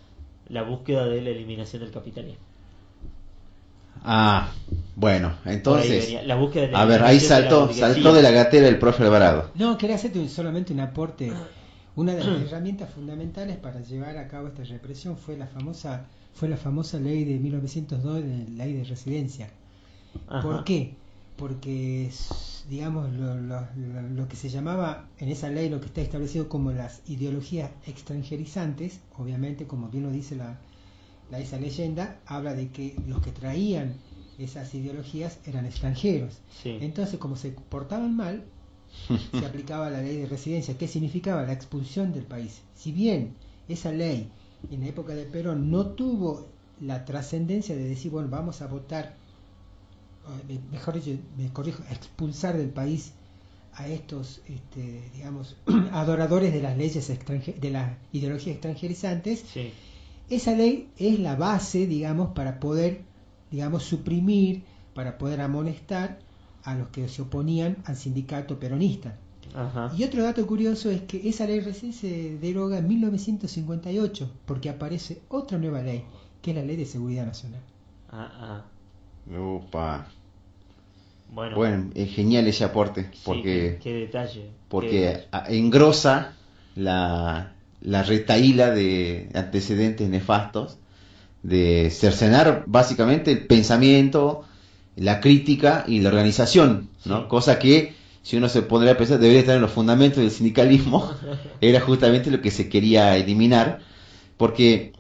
[0.48, 2.45] la búsqueda de la eliminación del capitalismo.
[4.04, 4.50] Ah,
[4.96, 6.16] Bueno, entonces,
[6.74, 9.52] a ver, ahí saltó, saltó de la gatera el profe Alvarado.
[9.56, 11.32] No, quería hacerte solamente un aporte.
[11.96, 16.50] Una de las herramientas fundamentales para llevar a cabo esta represión fue la famosa, fue
[16.50, 19.50] la famosa ley de 1902, de ley de residencia.
[20.42, 20.94] ¿Por qué?
[21.38, 22.10] Porque,
[22.70, 27.02] digamos, lo, lo, que se llamaba en esa ley, lo que está establecido como las
[27.08, 30.58] ideologías extranjerizantes, obviamente, como bien lo dice la,
[31.32, 33.96] la esa leyenda, habla de que los que traían
[34.38, 36.40] esas ideologías eran extranjeros.
[36.64, 38.44] Entonces, como se portaban mal,
[39.32, 40.78] se aplicaba la ley de residencia.
[40.78, 41.44] ¿Qué significaba?
[41.44, 42.62] La expulsión del país.
[42.76, 43.36] Si bien
[43.68, 44.30] esa ley
[44.72, 46.48] en la época de Perón no tuvo
[46.82, 49.16] la trascendencia de decir, bueno, vamos a votar,
[50.72, 53.14] mejor dicho, me corrijo, expulsar del país
[53.74, 55.56] a estos, este, digamos,
[55.92, 59.46] adoradores de las leyes de las ideologías extranjerizantes,
[60.30, 63.04] esa ley es la base, digamos, para poder
[63.52, 66.20] digamos, suprimir, para poder amonestar
[66.64, 69.18] a los que se oponían al sindicato peronista.
[69.98, 75.22] Y otro dato curioso es que esa ley recién se deroga en 1958, porque aparece
[75.30, 76.04] otra nueva ley,
[76.42, 77.62] que es la Ley de Seguridad Nacional.
[78.12, 78.66] Ah,
[79.32, 79.38] ah.
[79.40, 80.08] Opa.
[81.34, 84.50] Bueno, es genial ese aporte, porque, qué, detalle.
[84.68, 86.34] Porque engrosa
[86.76, 87.55] la,
[87.86, 90.78] la retaíla de antecedentes nefastos
[91.44, 94.44] de cercenar básicamente el pensamiento,
[94.96, 97.28] la crítica y la organización, ¿no?
[97.28, 97.94] Cosa que,
[98.24, 101.12] si uno se pondría a pensar, debería estar en los fundamentos del sindicalismo,
[101.62, 103.80] era justamente lo que se quería eliminar,
[104.38, 104.94] porque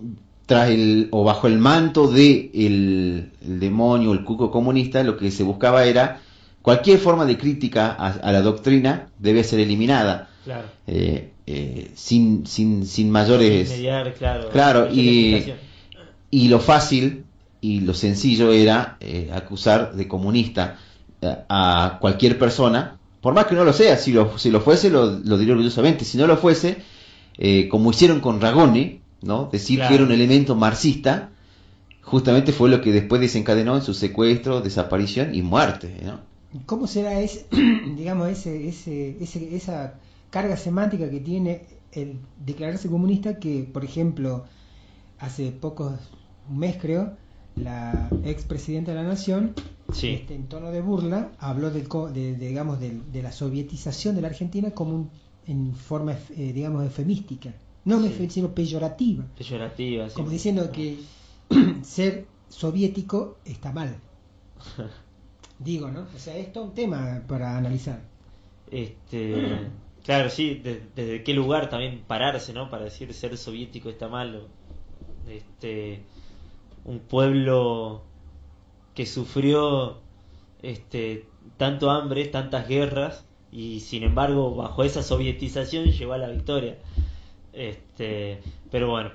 [0.46, 5.44] tras el, o bajo el manto de el, demonio, el cuco comunista, lo que se
[5.44, 6.22] buscaba era
[6.62, 10.30] cualquier forma de crítica a, la doctrina debe ser eliminada.
[10.46, 10.68] Claro.
[10.88, 13.70] Eh, eh, sin, sin, sin mayores...
[14.18, 14.50] claro.
[14.50, 15.54] Claro, y
[16.36, 17.24] y lo fácil
[17.62, 20.80] y lo sencillo era eh, acusar de comunista
[21.22, 25.18] a cualquier persona, por más que no lo sea, si lo, si lo fuese lo,
[25.20, 26.78] lo diría orgullosamente, si no lo fuese,
[27.38, 29.50] eh, como hicieron con Ragone, ¿no?
[29.50, 31.30] decir que era un elemento marxista,
[32.02, 35.96] justamente fue lo que después desencadenó en su secuestro, desaparición y muerte.
[36.04, 36.20] ¿no?
[36.66, 37.46] ¿Cómo será ese,
[37.96, 39.94] digamos, ese, ese, ese, esa
[40.36, 41.62] carga semántica que tiene
[41.94, 44.44] el declararse comunista que, por ejemplo,
[45.18, 45.94] hace pocos
[46.50, 47.16] un mes creo,
[47.56, 49.54] la expresidenta de la Nación,
[49.88, 54.72] este, en tono de burla, habló del, de, digamos, de, la sovietización de la Argentina
[54.72, 55.10] como un,
[55.48, 57.54] en forma, eh, digamos, eufemística.
[57.86, 59.24] No sino peyorativa.
[59.38, 61.00] Peyorativa, Como diciendo que
[61.82, 63.96] ser soviético está mal.
[65.60, 66.02] Digo, ¿no?
[66.14, 68.02] O sea, esto es un tema para analizar.
[68.70, 69.70] Este,
[70.06, 70.62] claro, sí,
[70.96, 72.70] desde qué lugar también pararse, ¿no?
[72.70, 74.48] Para decir ser soviético está mal.
[75.28, 76.02] Este,
[76.86, 78.04] un pueblo
[78.94, 79.98] que sufrió
[80.62, 81.26] este,
[81.58, 86.78] tanto hambre, tantas guerras, y sin embargo bajo esa sovietización llegó a la victoria.
[87.54, 89.12] Este, pero bueno,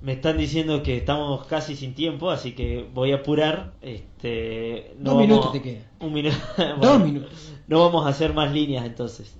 [0.00, 3.72] me están diciendo que estamos casi sin tiempo, así que voy a apurar.
[3.82, 5.90] Este, no Dos minutos te queda.
[6.00, 6.36] Un minuto.
[6.80, 7.52] Dos minutos.
[7.66, 9.36] No vamos a hacer más líneas entonces.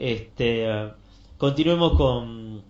[0.00, 0.66] Este,
[1.36, 2.62] continuemos con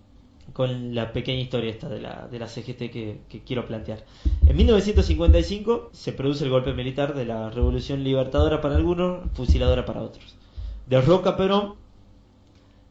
[0.53, 4.03] con la pequeña historia esta de la, de la CGT que, quiero plantear.
[4.45, 10.01] En 1955 se produce el golpe militar de la Revolución Libertadora para algunos, fusiladora para
[10.01, 10.35] otros.
[10.87, 11.75] Derroca Perón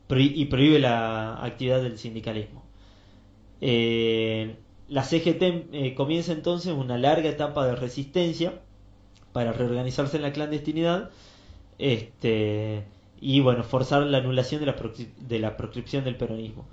[0.09, 2.65] y prohíbe la actividad del sindicalismo.
[3.61, 4.57] Eh,
[4.89, 8.61] la CGT eh, comienza entonces una larga etapa de resistencia
[9.33, 11.11] para reorganizarse en la clandestinidad
[11.79, 12.85] este,
[13.21, 14.77] y bueno, forzar la anulación de la,
[15.19, 16.67] de la proscripción del peronismo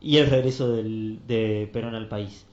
[0.00, 2.46] y el regreso de Perón al país.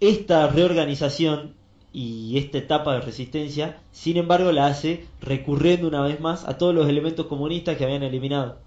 [0.00, 1.54] Esta reorganización
[1.92, 6.74] y esta etapa de resistencia, sin embargo, la hace recurriendo una vez más a todos
[6.74, 8.58] los elementos comunistas que habían eliminado.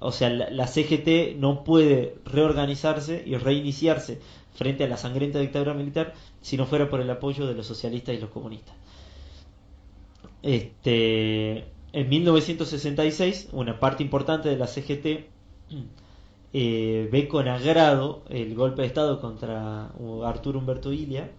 [0.00, 4.20] O sea, la, CGT no puede reorganizarse y reiniciarse
[4.54, 8.14] frente a la sangrienta dictadura militar si no fuera por el apoyo de los socialistas
[8.14, 8.74] y los comunistas.
[10.42, 15.06] Este, en 1966, una parte importante de la CGT
[16.52, 19.90] eh, ve con agrado el golpe de Estado contra
[20.24, 21.30] Arturo Humberto Ilia,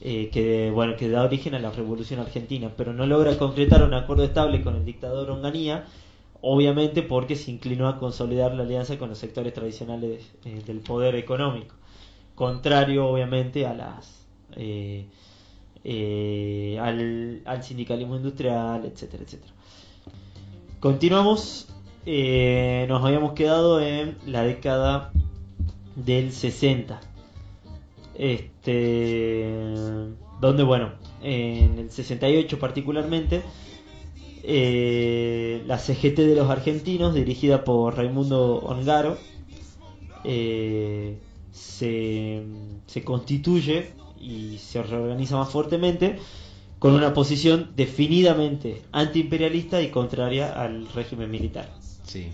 [0.00, 3.94] eh, que, bueno, que da origen a la Revolución Argentina, pero no logra concretar un
[3.94, 5.86] acuerdo estable con el dictador Onganía,
[6.42, 11.14] obviamente porque se inclinó a consolidar la alianza con los sectores tradicionales eh, del poder
[11.14, 11.74] económico,
[12.34, 14.26] contrario obviamente a las
[15.84, 19.52] al, al sindicalismo industrial, etcétera, etcétera.
[20.80, 21.68] Continuamos
[22.08, 25.10] eh, nos habíamos quedado en la década
[25.96, 27.00] del 60.
[28.14, 29.44] Este,
[30.40, 33.42] donde, bueno, en el 68 particularmente,
[34.44, 39.18] eh, la CGT de los argentinos, dirigida por Raimundo Ongaro,
[40.22, 41.18] eh,
[41.50, 42.44] se,
[42.86, 46.18] se constituye y se reorganiza más fuertemente
[46.78, 51.68] con una posición definidamente antiimperialista y contraria al régimen militar.
[52.04, 52.28] Sí.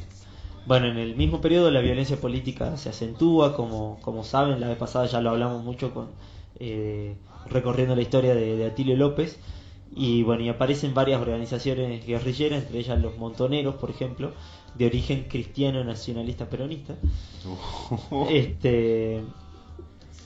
[0.67, 4.79] Bueno, en el mismo periodo la violencia política se acentúa, como, como saben, la vez
[4.79, 6.09] pasada ya lo hablamos mucho con
[6.61, 7.17] eh,
[7.47, 9.39] recorriendo la historia de, Atilio López,
[9.95, 14.33] y bueno, y aparecen varias organizaciones guerrilleras, entre ellas los montoneros, por ejemplo,
[14.75, 16.95] de origen cristiano nacionalista peronista.
[18.31, 19.23] este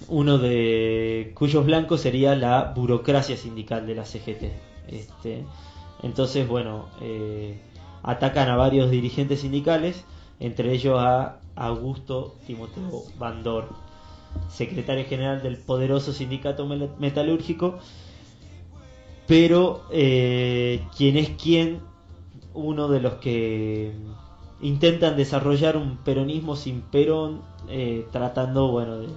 [0.09, 4.44] uno de cuyos blancos sería la burocracia sindical de la CGT.
[4.88, 5.44] Este,
[6.02, 7.59] entonces, bueno, eh,
[8.02, 10.04] atacan a varios dirigentes sindicales,
[10.38, 13.68] entre ellos a Augusto Timoteo Bandor,
[14.48, 16.66] secretario general del poderoso sindicato
[16.98, 17.78] metalúrgico,
[19.26, 21.80] pero eh, quien es quien,
[22.54, 23.92] uno de los que
[24.61, 29.09] intentan desarrollar un peronismo sin Perón, eh, tratando, bueno, de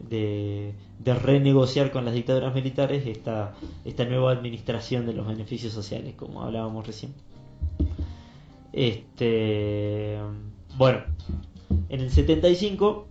[0.00, 3.54] de, renegociar con las dictaduras militares esta,
[3.84, 7.14] esta nueva administración de los beneficios sociales, como hablábamos recién.
[8.72, 10.18] Este,
[10.76, 11.00] bueno,
[11.88, 13.06] en el 75,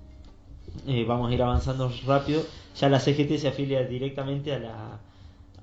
[0.87, 2.43] eh, vamos a ir avanzando rápido,
[2.79, 4.99] ya la CGT se afilia directamente a la,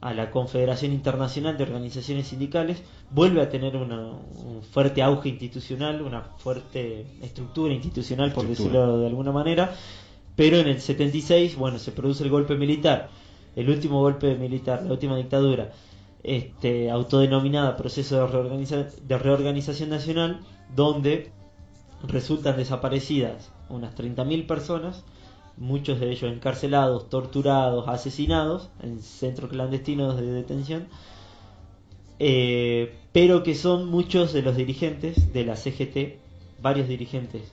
[0.00, 6.22] a la Confederación Internacional de Organizaciones Sindicales, vuelve a tener un fuerte auge institucional, una
[6.22, 9.72] fuerte estructura institucional, por decirlo de alguna manera,
[10.36, 13.10] pero en el 76, bueno, se produce el golpe militar,
[13.56, 15.72] el último golpe militar, la última dictadura,
[16.22, 20.40] este, autodenominada proceso de, reorganización nacional,
[20.74, 21.32] donde
[22.04, 25.04] resultan desaparecidas unas 30.000 personas,
[25.56, 30.88] muchos de ellos encarcelados, torturados, asesinados en centros clandestinos de detención,
[32.18, 36.18] eh, pero que son muchos de los dirigentes de la CGT,
[36.62, 37.52] varios dirigentes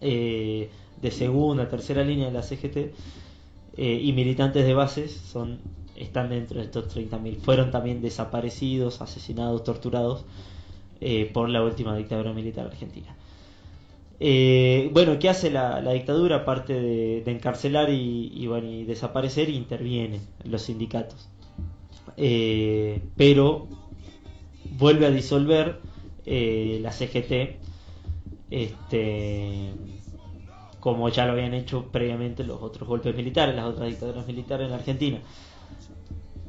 [0.00, 0.70] eh,
[1.02, 2.76] de segunda, tercera línea de la CGT
[3.76, 5.60] eh, y militantes de bases son
[5.96, 7.38] están dentro de estos 30.000.
[7.40, 10.24] Fueron también desaparecidos, asesinados, torturados
[11.00, 13.14] eh, por la última dictadura militar argentina.
[14.18, 16.36] Eh, bueno, ¿qué hace la, dictadura?
[16.36, 21.28] Aparte de, encarcelar y, bueno, desaparecer, interviene los sindicatos.
[22.16, 23.68] pero
[24.78, 25.80] vuelve a disolver
[26.26, 27.60] la CGT
[28.50, 29.70] este,
[30.80, 34.70] como ya lo habían hecho previamente los otros golpes militares, las otras dictaduras militares en
[34.70, 35.18] la Argentina.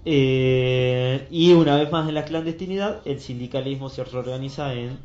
[0.03, 4.97] Eh, y una vez más en la clandestinidad, el sindicalismo se reorganiza en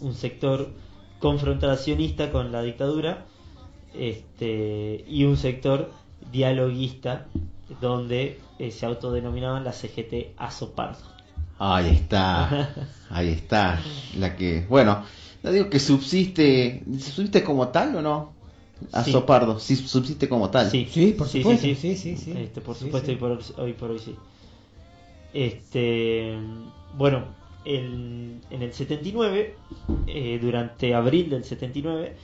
[0.00, 0.72] un sector
[1.20, 3.26] confrontacionista con la dictadura
[3.94, 5.92] este, y un sector
[6.32, 7.26] dialoguista
[7.80, 10.98] donde eh, se autodenominaban la CGT Azopardo.
[11.58, 12.74] Ahí está,
[13.10, 13.80] ahí está,
[14.18, 15.04] la que, bueno,
[15.42, 18.39] no digo que subsiste, ¿subsiste como tal o no?
[18.92, 20.70] A Sopardo, si subsiste como tal.
[20.70, 21.62] Sí, sí por supuesto.
[21.62, 22.34] Sí, sí, sí.
[22.36, 24.16] Este, por supuesto, hoy, por, hoy por hoy sí.
[25.32, 26.36] Este,
[26.96, 27.24] bueno,
[27.64, 29.54] en el 79,
[30.06, 32.16] eh, durante abril del 79,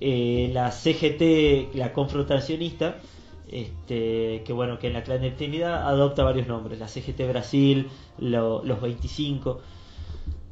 [0.00, 2.98] eh, la CGT, la confrontacionista,
[3.50, 7.88] este, que bueno, que en la clandestinidad adopta varios nombres, la CGT Brasil,
[8.18, 9.60] los 25,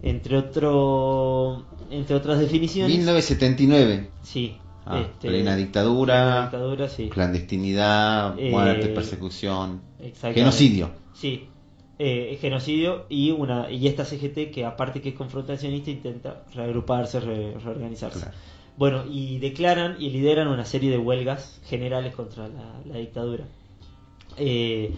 [0.02, 2.96] entre otro, entre otras definiciones.
[2.96, 4.10] 1979.
[4.22, 4.56] Sí,
[4.90, 6.50] Ah, este, plena dictadura,
[7.11, 9.81] clandestinidad, eh, muerte, persecución,
[10.35, 10.90] genocidio.
[11.12, 11.46] Sí,
[12.00, 18.26] eh, genocidio y una y esta CGT que aparte que es confrontacionista intenta reagruparse, reorganizarse.
[18.76, 23.44] Bueno, y declaran y lideran una serie de huelgas generales contra la, dictadura.
[24.38, 24.92] Eh,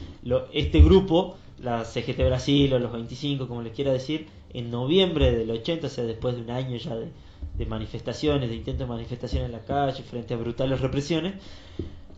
[0.54, 5.50] este grupo, la CGT Brasil o los 25, como les quiera decir, en noviembre del
[5.50, 7.08] 80, o sea, después de un año ya de,
[7.56, 11.34] de manifestaciones, de intentos de manifestación en la calle frente a brutales represiones,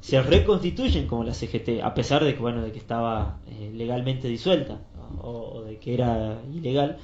[0.00, 4.28] se reconstituyen como la CGT, a pesar de que, bueno, de que estaba eh, legalmente
[4.28, 4.80] disuelta
[5.22, 6.98] o, de que era ilegal.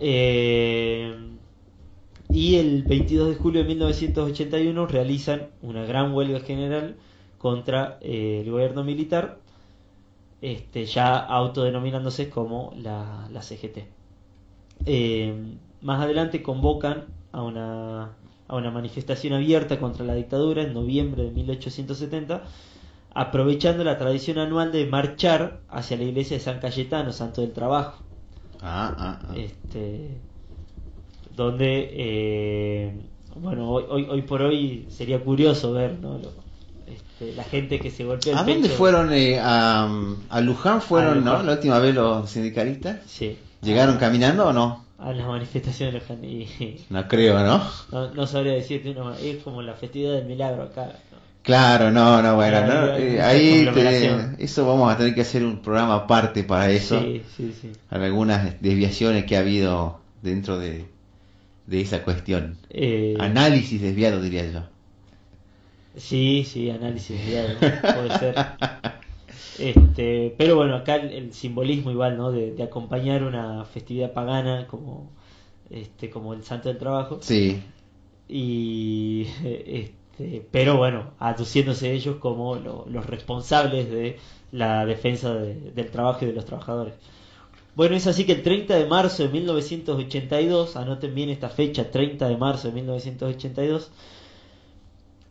[0.00, 1.14] Eh,
[2.28, 6.96] y el 22 de julio de 1981 realizan una gran huelga general
[7.38, 9.38] contra eh, el gobierno militar,
[10.42, 13.78] este, ya autodenominándose como la, la CGT.
[15.82, 18.10] Más adelante convocan a una,
[18.48, 22.42] a una manifestación abierta contra la dictadura en noviembre de 1870,
[23.14, 28.02] aprovechando la tradición anual de marchar hacia la iglesia de San Cayetano, Santo del Trabajo.
[28.60, 29.36] Ah, ah, ah.
[29.36, 30.18] Este,
[31.34, 33.00] donde, eh,
[33.36, 36.18] bueno, hoy, hoy, por hoy sería curioso ver, ¿no?
[36.86, 39.12] este, la gente que se golpeó el ¿A dónde fueron?
[39.12, 39.88] Eh, a,
[40.30, 41.42] a, Luján fueron, ¿no?
[41.42, 43.00] La última vez los sindicalistas.
[43.06, 43.38] Sí.
[43.62, 44.85] ¿Llegaron caminando o no?
[44.98, 46.80] A las manifestaciones de.
[46.88, 47.62] No creo, ¿no?
[48.14, 50.92] No, sabría decirte, es como la festividad del milagro acá.
[51.42, 53.68] Claro, no, no, bueno, eh, ahí
[54.38, 57.00] eso vamos a tener que hacer un programa aparte para eso.
[57.00, 57.72] Sí, sí, sí.
[57.88, 60.86] Algunas desviaciones que ha habido dentro de,
[61.66, 62.56] de esa cuestión.
[62.70, 64.62] Eh, análisis desviado, diría yo.
[65.96, 68.34] Sí, sí, análisis desviado, puede ser.
[69.58, 72.32] Este, pero bueno, acá el, simbolismo igual, ¿no?
[72.32, 75.10] De, acompañar una festividad pagana como,
[75.70, 77.18] este, como el Santo del Trabajo.
[77.20, 77.62] Sí.
[78.28, 84.18] Y, este, pero bueno, aduciéndose ellos como los responsables de
[84.52, 86.94] la defensa del trabajo y de los trabajadores.
[87.76, 92.26] Bueno, es así que el 30 de marzo de 1982, anoten bien esta fecha, 30
[92.26, 93.90] de marzo de 1982,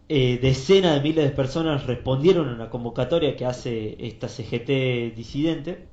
[0.08, 5.88] eh, decenas de miles de personas respondieron a una convocatoria que hace esta CGT disidente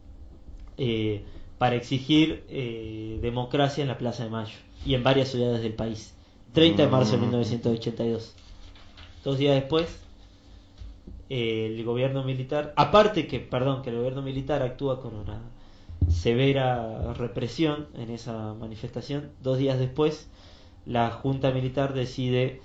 [0.77, 1.25] eh,
[1.57, 6.15] para exigir eh, democracia en la Plaza de Mayo y en varias ciudades del país.
[6.53, 8.35] 30 de marzo de 1982.
[9.25, 9.99] Dos días después,
[11.31, 15.41] el gobierno militar, aparte que, perdón, que el gobierno militar actúa con una
[16.11, 19.31] severa represión en esa manifestación.
[19.43, 20.29] Dos días después,
[20.85, 22.61] la Junta Militar decide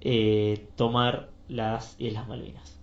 [0.00, 2.74] eh, tomar las Islas Malvinas.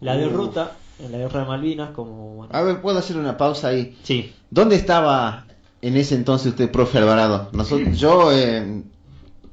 [0.00, 2.46] La derrota en la guerra de Malvinas, como.
[2.50, 3.96] A ver, ¿puedo hacer una pausa ahí?
[4.02, 4.32] Sí.
[4.50, 5.46] ¿Dónde estaba
[5.82, 7.50] en ese entonces usted, profe Alvarado?
[7.52, 8.82] Nosotros, yo eh,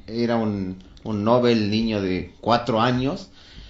[0.08, 3.30] era un, un Nobel niño de cuatro años.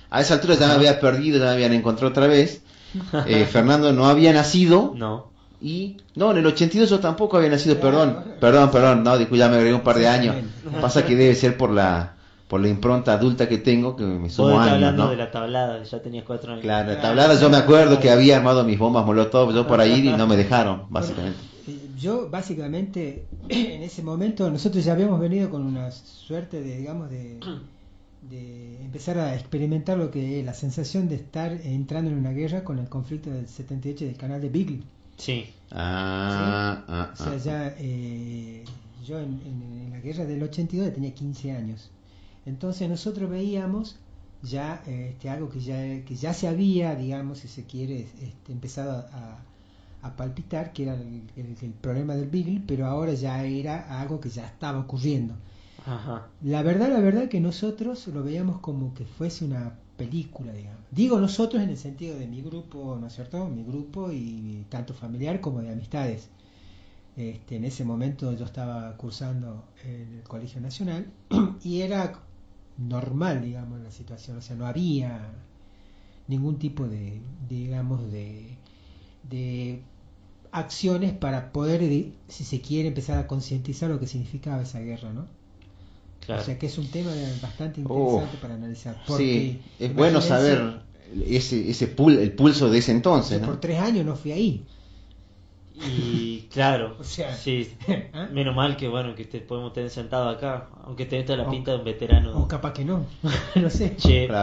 [0.10, 2.62] A esa altura ya me había perdido, ya me habían encontrado otra vez.
[3.26, 4.94] Eh, Fernando no había nacido.
[4.96, 5.32] No.
[5.60, 9.50] Y no, en el 82 yo tampoco había nacido, perdón, perdón, perdón, no, disculpa, ya
[9.50, 10.36] me agregué un par de años.
[10.82, 12.14] Pasa que debe ser por la
[12.54, 15.10] por la impronta adulta que tengo, que me sumo años, hablando ¿no?
[15.10, 16.62] de la tablada, ya tenías cuatro años.
[16.62, 20.08] Claro, la tablada yo me acuerdo que había armado mis bombas molotov yo por ahí
[20.08, 21.40] y no me dejaron, básicamente.
[21.68, 27.10] Eh, yo, básicamente, en ese momento, nosotros ya habíamos venido con una suerte de, digamos,
[27.10, 27.40] de,
[28.30, 32.64] de empezar a experimentar lo que es la sensación de estar entrando en una guerra
[32.64, 34.80] con el conflicto del 78 del canal de Beagle.
[35.18, 35.48] Sí.
[35.72, 38.64] Ah, ah, o sea, ya eh,
[39.04, 41.90] yo en, la guerra del 82 tenía 15 años.
[42.46, 43.98] Entonces nosotros veíamos
[44.42, 49.06] ya este, algo que ya, que ya se había, digamos, si se quiere, este, empezado
[49.12, 49.40] a,
[50.02, 54.30] a, palpitar, que era el, el, problema del Beagle, pero ahora ya era algo que
[54.30, 55.34] ya estaba ocurriendo.
[55.86, 56.28] Ajá.
[56.42, 60.82] La verdad, la verdad que nosotros lo veíamos como que fuese una película, digamos.
[60.92, 63.48] Digo nosotros en el sentido de mi grupo, ¿no es cierto?
[63.48, 66.30] Mi grupo y tanto familiar como de amistades.
[67.16, 71.06] Este, en ese momento yo estaba cursando en el Colegio Nacional
[71.64, 72.20] y era
[72.78, 74.38] normal, digamos, la situación.
[74.38, 75.32] O sea, no había
[76.28, 77.20] ningún tipo de,
[77.50, 78.58] digamos, de,
[79.30, 79.82] de
[80.52, 85.28] acciones para poder, si se quiere, empezar a concientizar lo que significaba esa guerra, ¿no?
[86.30, 87.12] O sea que es un tema
[87.42, 88.98] bastante interesante para analizar.
[89.18, 90.80] sí, es bueno saber
[91.28, 93.40] ese, ese pul el pulso de ese entonces.
[93.40, 94.66] Por tres años no fui ahí.
[95.76, 97.24] Y claro, sí,
[98.14, 98.28] ¿Ah?
[98.32, 101.72] menos mal que bueno que te podemos tener sentado acá, aunque te toda la pinta
[101.72, 102.38] de un veterano.
[102.38, 103.06] O capaz que no,
[103.56, 103.98] no sé.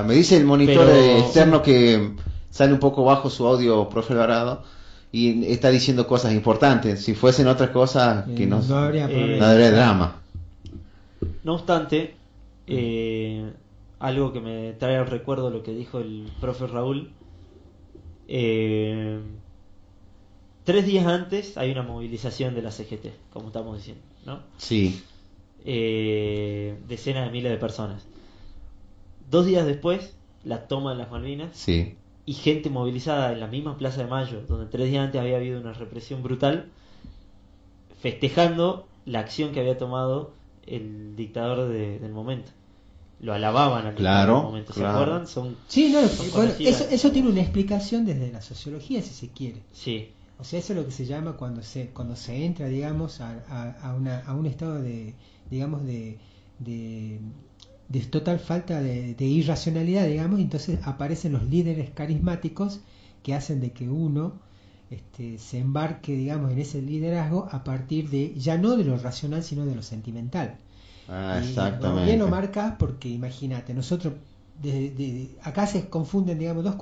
[0.06, 2.14] me dice el monitor externo que
[2.50, 4.64] sale un poco bajo su audio, profe Alvarado,
[5.12, 7.04] y está diciendo cosas importantes.
[7.04, 10.16] Si fuesen otras cosas, que no, no habría, no habría drama.
[11.44, 12.16] No obstante,
[12.66, 13.52] eh,
[14.00, 17.12] algo que me trae al recuerdo lo que dijo el profe Raúl,
[18.26, 19.20] eh,
[20.70, 24.38] tres días antes hay una movilización de la CGT, como estamos diciendo, ¿no?
[24.56, 25.02] Sí.
[25.64, 28.04] Eh, decenas de miles de personas.
[29.28, 30.14] Dos días después,
[30.44, 31.56] la toma de las Malvinas.
[31.56, 31.96] Sí.
[32.24, 35.60] Y gente movilizada en la misma Plaza de Mayo, donde tres días antes había habido
[35.60, 36.66] una represión brutal,
[38.00, 40.34] festejando la acción que había tomado
[40.68, 42.52] el dictador del momento.
[43.20, 45.26] Lo alababan al claro, momento, ¿se acuerdan?
[45.26, 49.62] Son, sí, no, eso, eso tiene una explicación desde la sociología, si se quiere.
[49.72, 50.12] Sí.
[50.40, 53.74] O sea, eso es lo que se llama cuando se, cuando se entra, digamos, a,
[53.82, 55.14] a, una, a un estado de,
[55.50, 56.18] digamos, de,
[56.58, 57.20] de,
[57.88, 62.80] de total falta de, de, irracionalidad, digamos, entonces aparecen los líderes carismáticos
[63.22, 64.40] que hacen de que uno
[64.90, 69.42] este, se embarque, digamos, en ese liderazgo a partir de, ya no de lo racional,
[69.42, 70.56] sino de lo sentimental.
[71.08, 72.06] Ah, exactamente.
[72.06, 74.14] Bien lo marca porque imagínate, nosotros,
[74.62, 76.76] de, acá se confunden, digamos, dos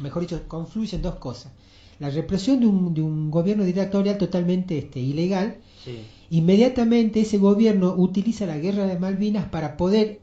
[0.00, 1.52] mejor dicho, confluyen dos cosas.
[2.00, 5.58] La represión de un, de un gobierno dictatorial totalmente este, ilegal,
[6.30, 10.20] inmediatamente ese gobierno utiliza la guerra de Malvinas para poder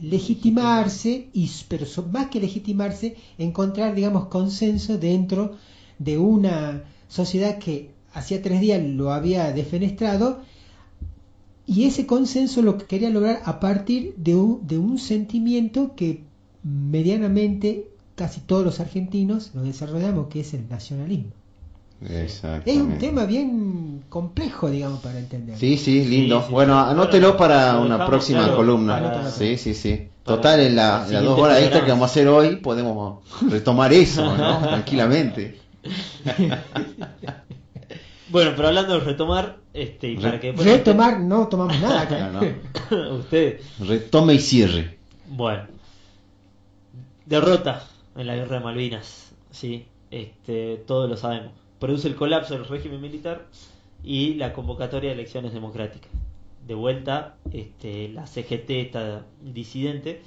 [0.00, 5.52] legitimarse, y, pero más que legitimarse, encontrar, digamos, consenso dentro
[5.98, 10.40] de una sociedad que hacía tres días lo había defenestrado,
[11.66, 16.24] y ese consenso lo que quería lograr a partir de un, de un sentimiento que
[16.62, 17.91] medianamente
[18.22, 21.32] casi todos los argentinos lo desarrollamos, que es el nacionalismo.
[22.08, 22.40] Es
[22.76, 25.58] un tema bien complejo, digamos, para entender.
[25.58, 26.46] Sí, sí, lindo.
[26.48, 29.28] bueno, anótelo para una próxima columna.
[29.28, 30.08] Sí, sí, sí.
[30.22, 34.58] Total, en la, dos horas extra que vamos a hacer hoy podemos retomar eso, ¿no?
[34.62, 35.58] Tranquilamente.
[38.28, 42.30] bueno, pero hablando de retomar, este, y para que retomar, no tomamos nada acá.
[43.18, 43.60] Usted.
[43.80, 44.96] Retome y cierre.
[45.26, 45.64] Bueno,
[47.26, 51.52] derrota en la guerra de Malvinas, sí, este, todos lo sabemos.
[51.78, 53.46] Produce el colapso del régimen militar
[54.04, 56.10] y la convocatoria de elecciones democráticas.
[56.66, 60.22] De vuelta, este, la CGT, está disidente,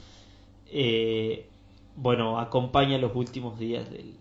[0.67, 1.47] eh,
[1.95, 4.15] bueno, acompaña los últimos días del...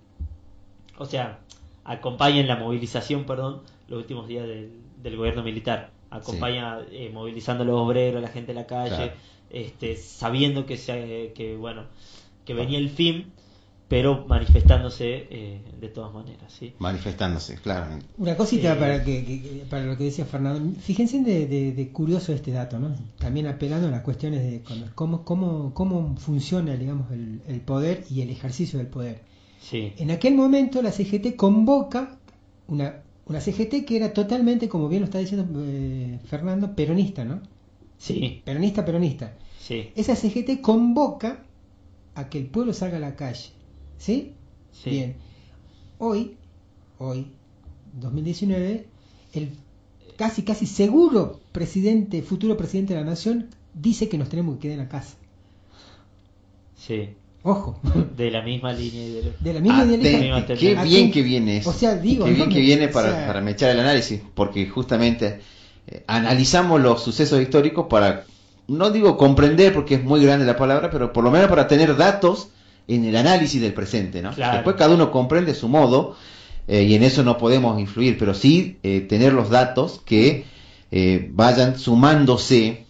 [0.98, 1.40] O sea,
[1.84, 5.90] acompaña en la movilización, perdón, los últimos días del, gobierno militar.
[6.10, 9.12] Acompaña eh, movilizando a los obreros, a la gente en la calle,
[9.50, 11.82] este, sabiendo que, se, que, bueno,
[12.44, 13.32] que venía el fin
[13.88, 16.52] pero manifestándose eh, de todas maneras.
[16.52, 16.72] ¿sí?
[16.78, 17.98] Manifestándose, claro.
[18.16, 20.80] Una cosita para, que, para lo que decía Fernando.
[20.80, 22.94] Fíjense de, curioso este dato, ¿no?
[23.18, 24.62] También apelando a las cuestiones de
[24.94, 29.20] cómo, cómo, cómo funciona, digamos, el, poder y el ejercicio del poder.
[29.60, 29.92] Sí.
[29.98, 32.18] En aquel momento la CGT convoca
[32.68, 37.40] una, una CGT que era totalmente, como bien lo está diciendo eh, Fernando, peronista, ¿no?
[37.98, 38.42] Sí.
[38.44, 39.34] Peronista, peronista.
[39.60, 39.90] Sí.
[39.94, 41.44] Esa CGT convoca
[42.14, 43.50] a que el pueblo salga a la calle
[44.04, 44.34] ¿Sí?
[44.84, 45.16] Bien.
[45.96, 46.36] Hoy,
[46.98, 47.28] hoy,
[47.94, 48.84] 2019,
[49.32, 49.50] el
[50.16, 54.74] casi, casi seguro presidente, futuro presidente de la nación, dice que nos tenemos que quedar
[54.74, 55.14] en la casa.
[56.76, 57.14] Sí.
[57.44, 57.80] Ojo.
[58.16, 59.32] De la misma línea.
[59.40, 60.46] De, la misma línea.
[60.46, 61.70] Qué bien que viene eso.
[61.70, 62.26] O sea, digo.
[62.26, 65.40] Qué bien que viene para, para echar el análisis, porque justamente
[65.86, 68.26] eh, analizamos los sucesos históricos para,
[68.68, 71.96] no digo comprender, porque es muy grande la palabra, pero por lo menos para tener
[71.96, 72.50] datos
[72.88, 74.34] en el análisis del presente, ¿no?
[74.34, 76.16] Después cada uno comprende su modo
[76.66, 80.44] eh, y en eso no podemos influir, pero sí eh, tener los datos que
[80.90, 82.84] eh, vayan sumándose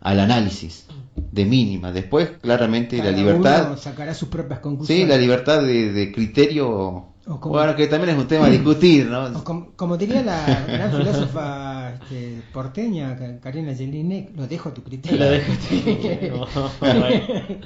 [0.00, 0.86] al análisis
[1.16, 1.92] de mínima.
[1.92, 3.76] Después, claramente, la libertad...
[3.76, 5.04] sacará sus propias conclusiones.
[5.04, 9.44] Sí, la libertad de criterio bueno, que también es un tema a discutir, ¿no?
[9.44, 15.18] como, diría la gran filósofa este, porteña, Karina Jelinek, lo dejo a tu criterio.
[15.18, 16.46] Lo dejo a tu criterio.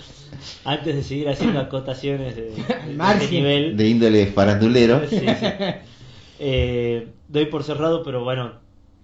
[0.65, 3.77] Antes de seguir haciendo acotaciones de, de, nivel.
[3.77, 5.01] De índole farandulero.
[6.45, 8.55] Eh, doy por cerrado, pero bueno,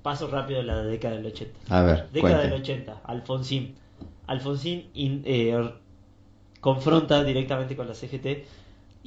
[0.02, 1.54] paso rápido a la década del 80.
[1.68, 2.08] A ver.
[2.12, 3.76] Década del 80, Alfonsín.
[4.26, 5.70] Alfonsín eh,
[6.60, 8.44] confronta directamente con la CGT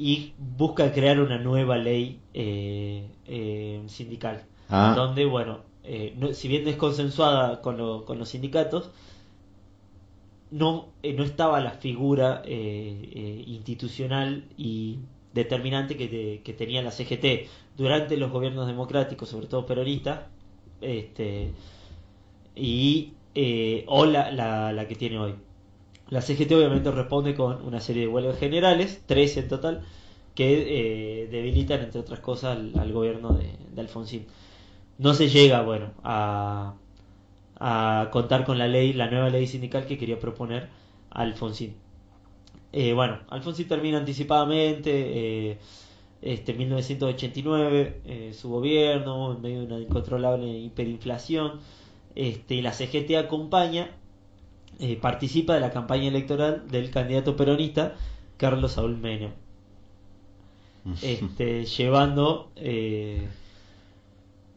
[0.02, 4.96] y busca crear una nueva ley eh, eh, sindical, ah.
[4.96, 8.90] donde, bueno, eh, si bien es consensuada con, con los sindicatos,
[10.50, 14.98] no, no estaba la figura institucional y
[15.36, 17.48] determinante que, que, tenía la CGT
[17.78, 20.22] durante los gobiernos democráticos, sobre todo peronistas,
[20.82, 21.52] este,
[22.56, 23.14] y
[23.86, 25.36] o la, la, la que tiene hoy.
[26.12, 29.82] La CGT obviamente responde con una serie de huelgas generales, tres en total,
[30.36, 34.26] que eh, debilitan, entre otras cosas, al, gobierno de, Alfonsín.
[34.98, 36.74] No se llega, bueno, a,
[37.58, 40.68] a, contar con la ley, la nueva ley sindical que quería proponer
[41.12, 41.76] Alfonsín.
[42.74, 45.58] Eh, bueno, Alfonsín termina anticipadamente, eh,
[46.22, 51.62] este 1989, su gobierno, en medio de una incontrolable hiperinflación,
[52.16, 53.92] este, y la CGT acompaña
[54.80, 57.96] eh, participa de la campaña electoral del candidato peronista
[58.38, 59.32] Carlos Saúl Menem.
[61.04, 63.28] Este, llevando eh,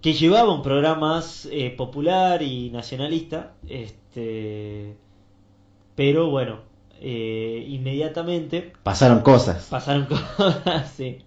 [0.00, 4.96] que llevaba un programa más eh, popular y nacionalista, este,
[5.94, 6.60] pero bueno,
[7.02, 9.68] inmediatamente pasaron cosas.
[9.70, 11.18] Pasaron cosas, sí.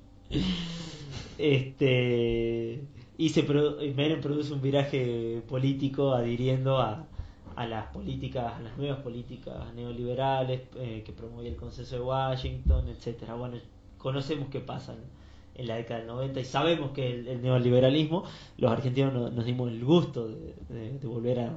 [1.38, 2.82] Este,
[3.20, 7.06] y se Menem produce un viraje político adhiriendo a,
[7.58, 12.88] a las políticas, a las nuevas políticas neoliberales eh, que promovía el consenso de Washington,
[12.88, 13.34] etcétera.
[13.34, 13.58] Bueno,
[13.98, 14.94] conocemos qué pasa
[15.56, 18.26] en, la década del 90 y sabemos que el, neoliberalismo,
[18.60, 21.50] los argentinos nos, dimos el gusto de, volver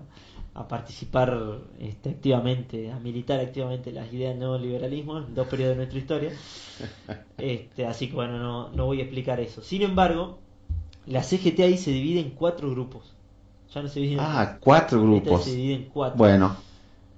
[0.54, 5.76] a, participar este, activamente, a militar activamente las ideas del neoliberalismo en dos periodos de
[5.76, 6.32] nuestra historia.
[7.36, 9.62] Este, así que bueno, no, no voy a explicar eso.
[9.62, 10.38] Sin embargo,
[11.06, 13.14] la CGT ahí se divide en cuatro grupos.
[13.74, 15.44] Ya no se Ah, cuatro grupos.
[15.44, 16.18] Se divide en cuatro.
[16.18, 16.56] Bueno.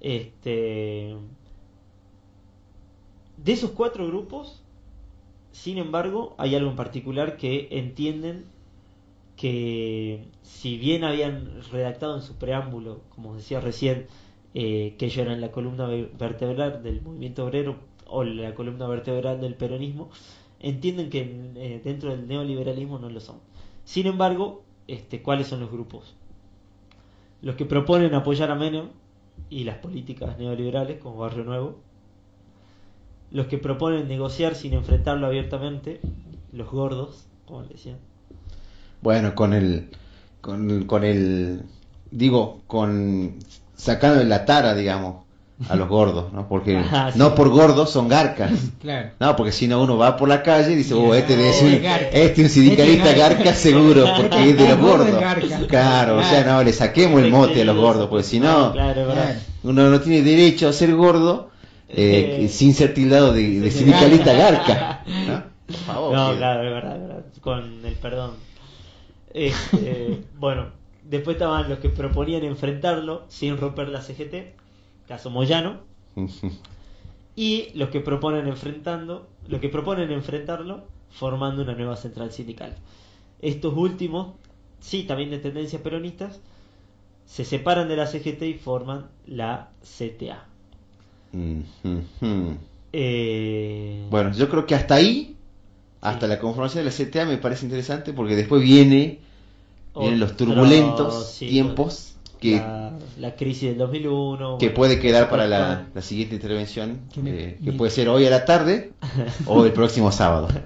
[0.01, 1.17] Este,
[3.37, 4.61] De esos cuatro grupos,
[5.53, 8.45] sin embargo, hay algo en particular que entienden
[9.37, 14.07] que si bien habían redactado en su preámbulo, como decía recién,
[14.55, 17.77] eh, que ellos eran la columna vertebral del movimiento obrero
[18.07, 20.11] o la columna vertebral del peronismo,
[20.61, 21.21] entienden que
[21.57, 23.37] eh, dentro del neoliberalismo no lo son.
[23.85, 26.15] Sin embargo, este, ¿cuáles son los grupos?
[27.43, 28.87] Los que proponen apoyar a Menem
[29.51, 31.79] y las políticas neoliberales como Barrio Nuevo,
[33.31, 36.01] los que proponen negociar sin enfrentarlo abiertamente,
[36.53, 37.99] los gordos, como le decían.
[39.01, 39.91] Bueno, con el,
[40.41, 41.63] con, el,
[42.11, 43.39] digo, con
[43.75, 45.25] sacando de la tara, digamos,
[45.69, 46.49] a los gordos, ¿no?
[46.49, 48.53] Porque ah, no por gordos son garcas.
[48.83, 49.11] Claro.
[49.21, 51.69] No, porque si no uno va por la calle y dice, oh, este, es un,
[51.73, 55.23] este es un sindicalista este garca seguro, porque es de los gordos.
[55.69, 58.75] Claro, o sea, no, le saquemos el mote a los gordos, porque si no,
[59.63, 61.53] uno no tiene derecho a ser gordo
[61.89, 65.05] eh, sin ser tildado de, sindicalista garca.
[65.87, 66.13] ¿no?
[66.13, 68.33] no, claro, es verdad, verdad, con el perdón.
[69.33, 70.67] Este, bueno,
[71.05, 74.62] después estaban los que proponían enfrentarlo sin romper la CGT,
[75.13, 75.81] caso Moyano,
[77.37, 82.75] y los que proponen enfrentando, los que proponen enfrentarlo formando una nueva central sindical.
[83.43, 84.29] Estos últimos,
[84.81, 86.41] sí, también de tendencias peronistas,
[87.27, 90.47] se separan de la CGT y forman la CTA.
[92.95, 95.37] Eh, bueno, yo creo que hasta ahí,
[96.01, 99.19] hasta la conformación de la CTA me parece interesante porque después viene,
[99.95, 102.12] vienen los turbulentos tiempos
[102.43, 102.61] que
[103.21, 108.09] la, crisis del 2001 que puede quedar para la, siguiente intervención que, eh, puede ser
[108.09, 108.93] hoy a la tarde
[109.47, 110.49] o el próximo sábado.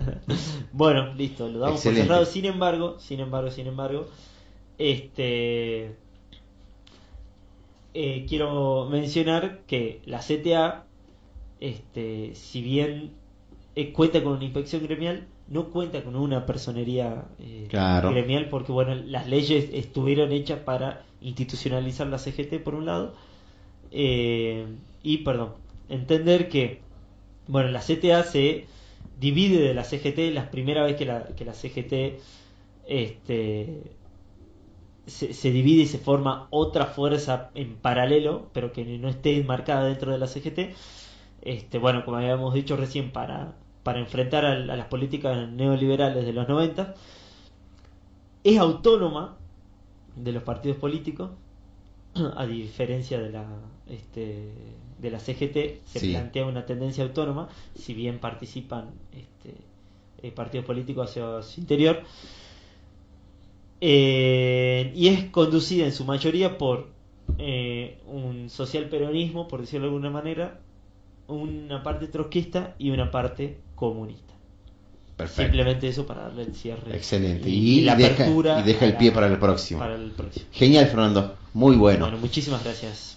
[0.73, 2.27] Bueno listo lo damos por cerrado.
[2.27, 4.07] Sin embargo sin embargo sin embargo
[4.77, 5.97] este
[7.95, 10.85] eh, quiero mencionar que la CTA
[11.61, 13.13] este si bien
[13.75, 18.95] eh, cuenta con una inspección gremial no cuenta con una personería eh, gremial porque bueno
[18.95, 23.15] las leyes estuvieron hechas para institucionalizar la CGT por un lado.
[23.93, 24.67] Eh,
[25.03, 25.55] y perdón
[25.89, 26.81] entender que
[27.47, 28.67] bueno la CTA se
[29.21, 32.21] divide de la CGT la primera vez que la, que la CGT
[32.87, 33.83] este
[35.07, 39.85] se, se, divide y se forma otra fuerza en paralelo pero que no esté enmarcada
[39.85, 40.75] dentro de la CGT
[41.43, 43.55] este bueno como habíamos dicho recién para
[43.87, 46.93] para enfrentar a, las políticas neoliberales de los 90,
[48.43, 49.37] es autónoma
[50.17, 51.31] de los partidos políticos,
[52.37, 53.47] a diferencia de la,
[53.87, 54.51] este,
[54.99, 59.55] de la CGT, se plantea una tendencia autónoma, si bien participan este,
[60.21, 62.03] eh, partidos políticos hacia su interior,
[63.81, 66.89] eh, y es conducida en su mayoría por
[67.39, 70.59] eh, un social peronismo, por decirlo de alguna manera,
[71.29, 74.35] una parte trotskista y una parte comunista.
[75.17, 75.43] Perfecto.
[75.45, 76.95] Simplemente eso para darle el cierre.
[76.95, 77.49] Excelente.
[77.49, 79.81] Y, la deja, y deja el pie para el próximo.
[79.81, 80.47] Para el próximo.
[80.51, 81.37] Genial, Fernando.
[81.55, 82.07] Muy bueno.
[82.07, 83.15] Bueno, muchísimas gracias.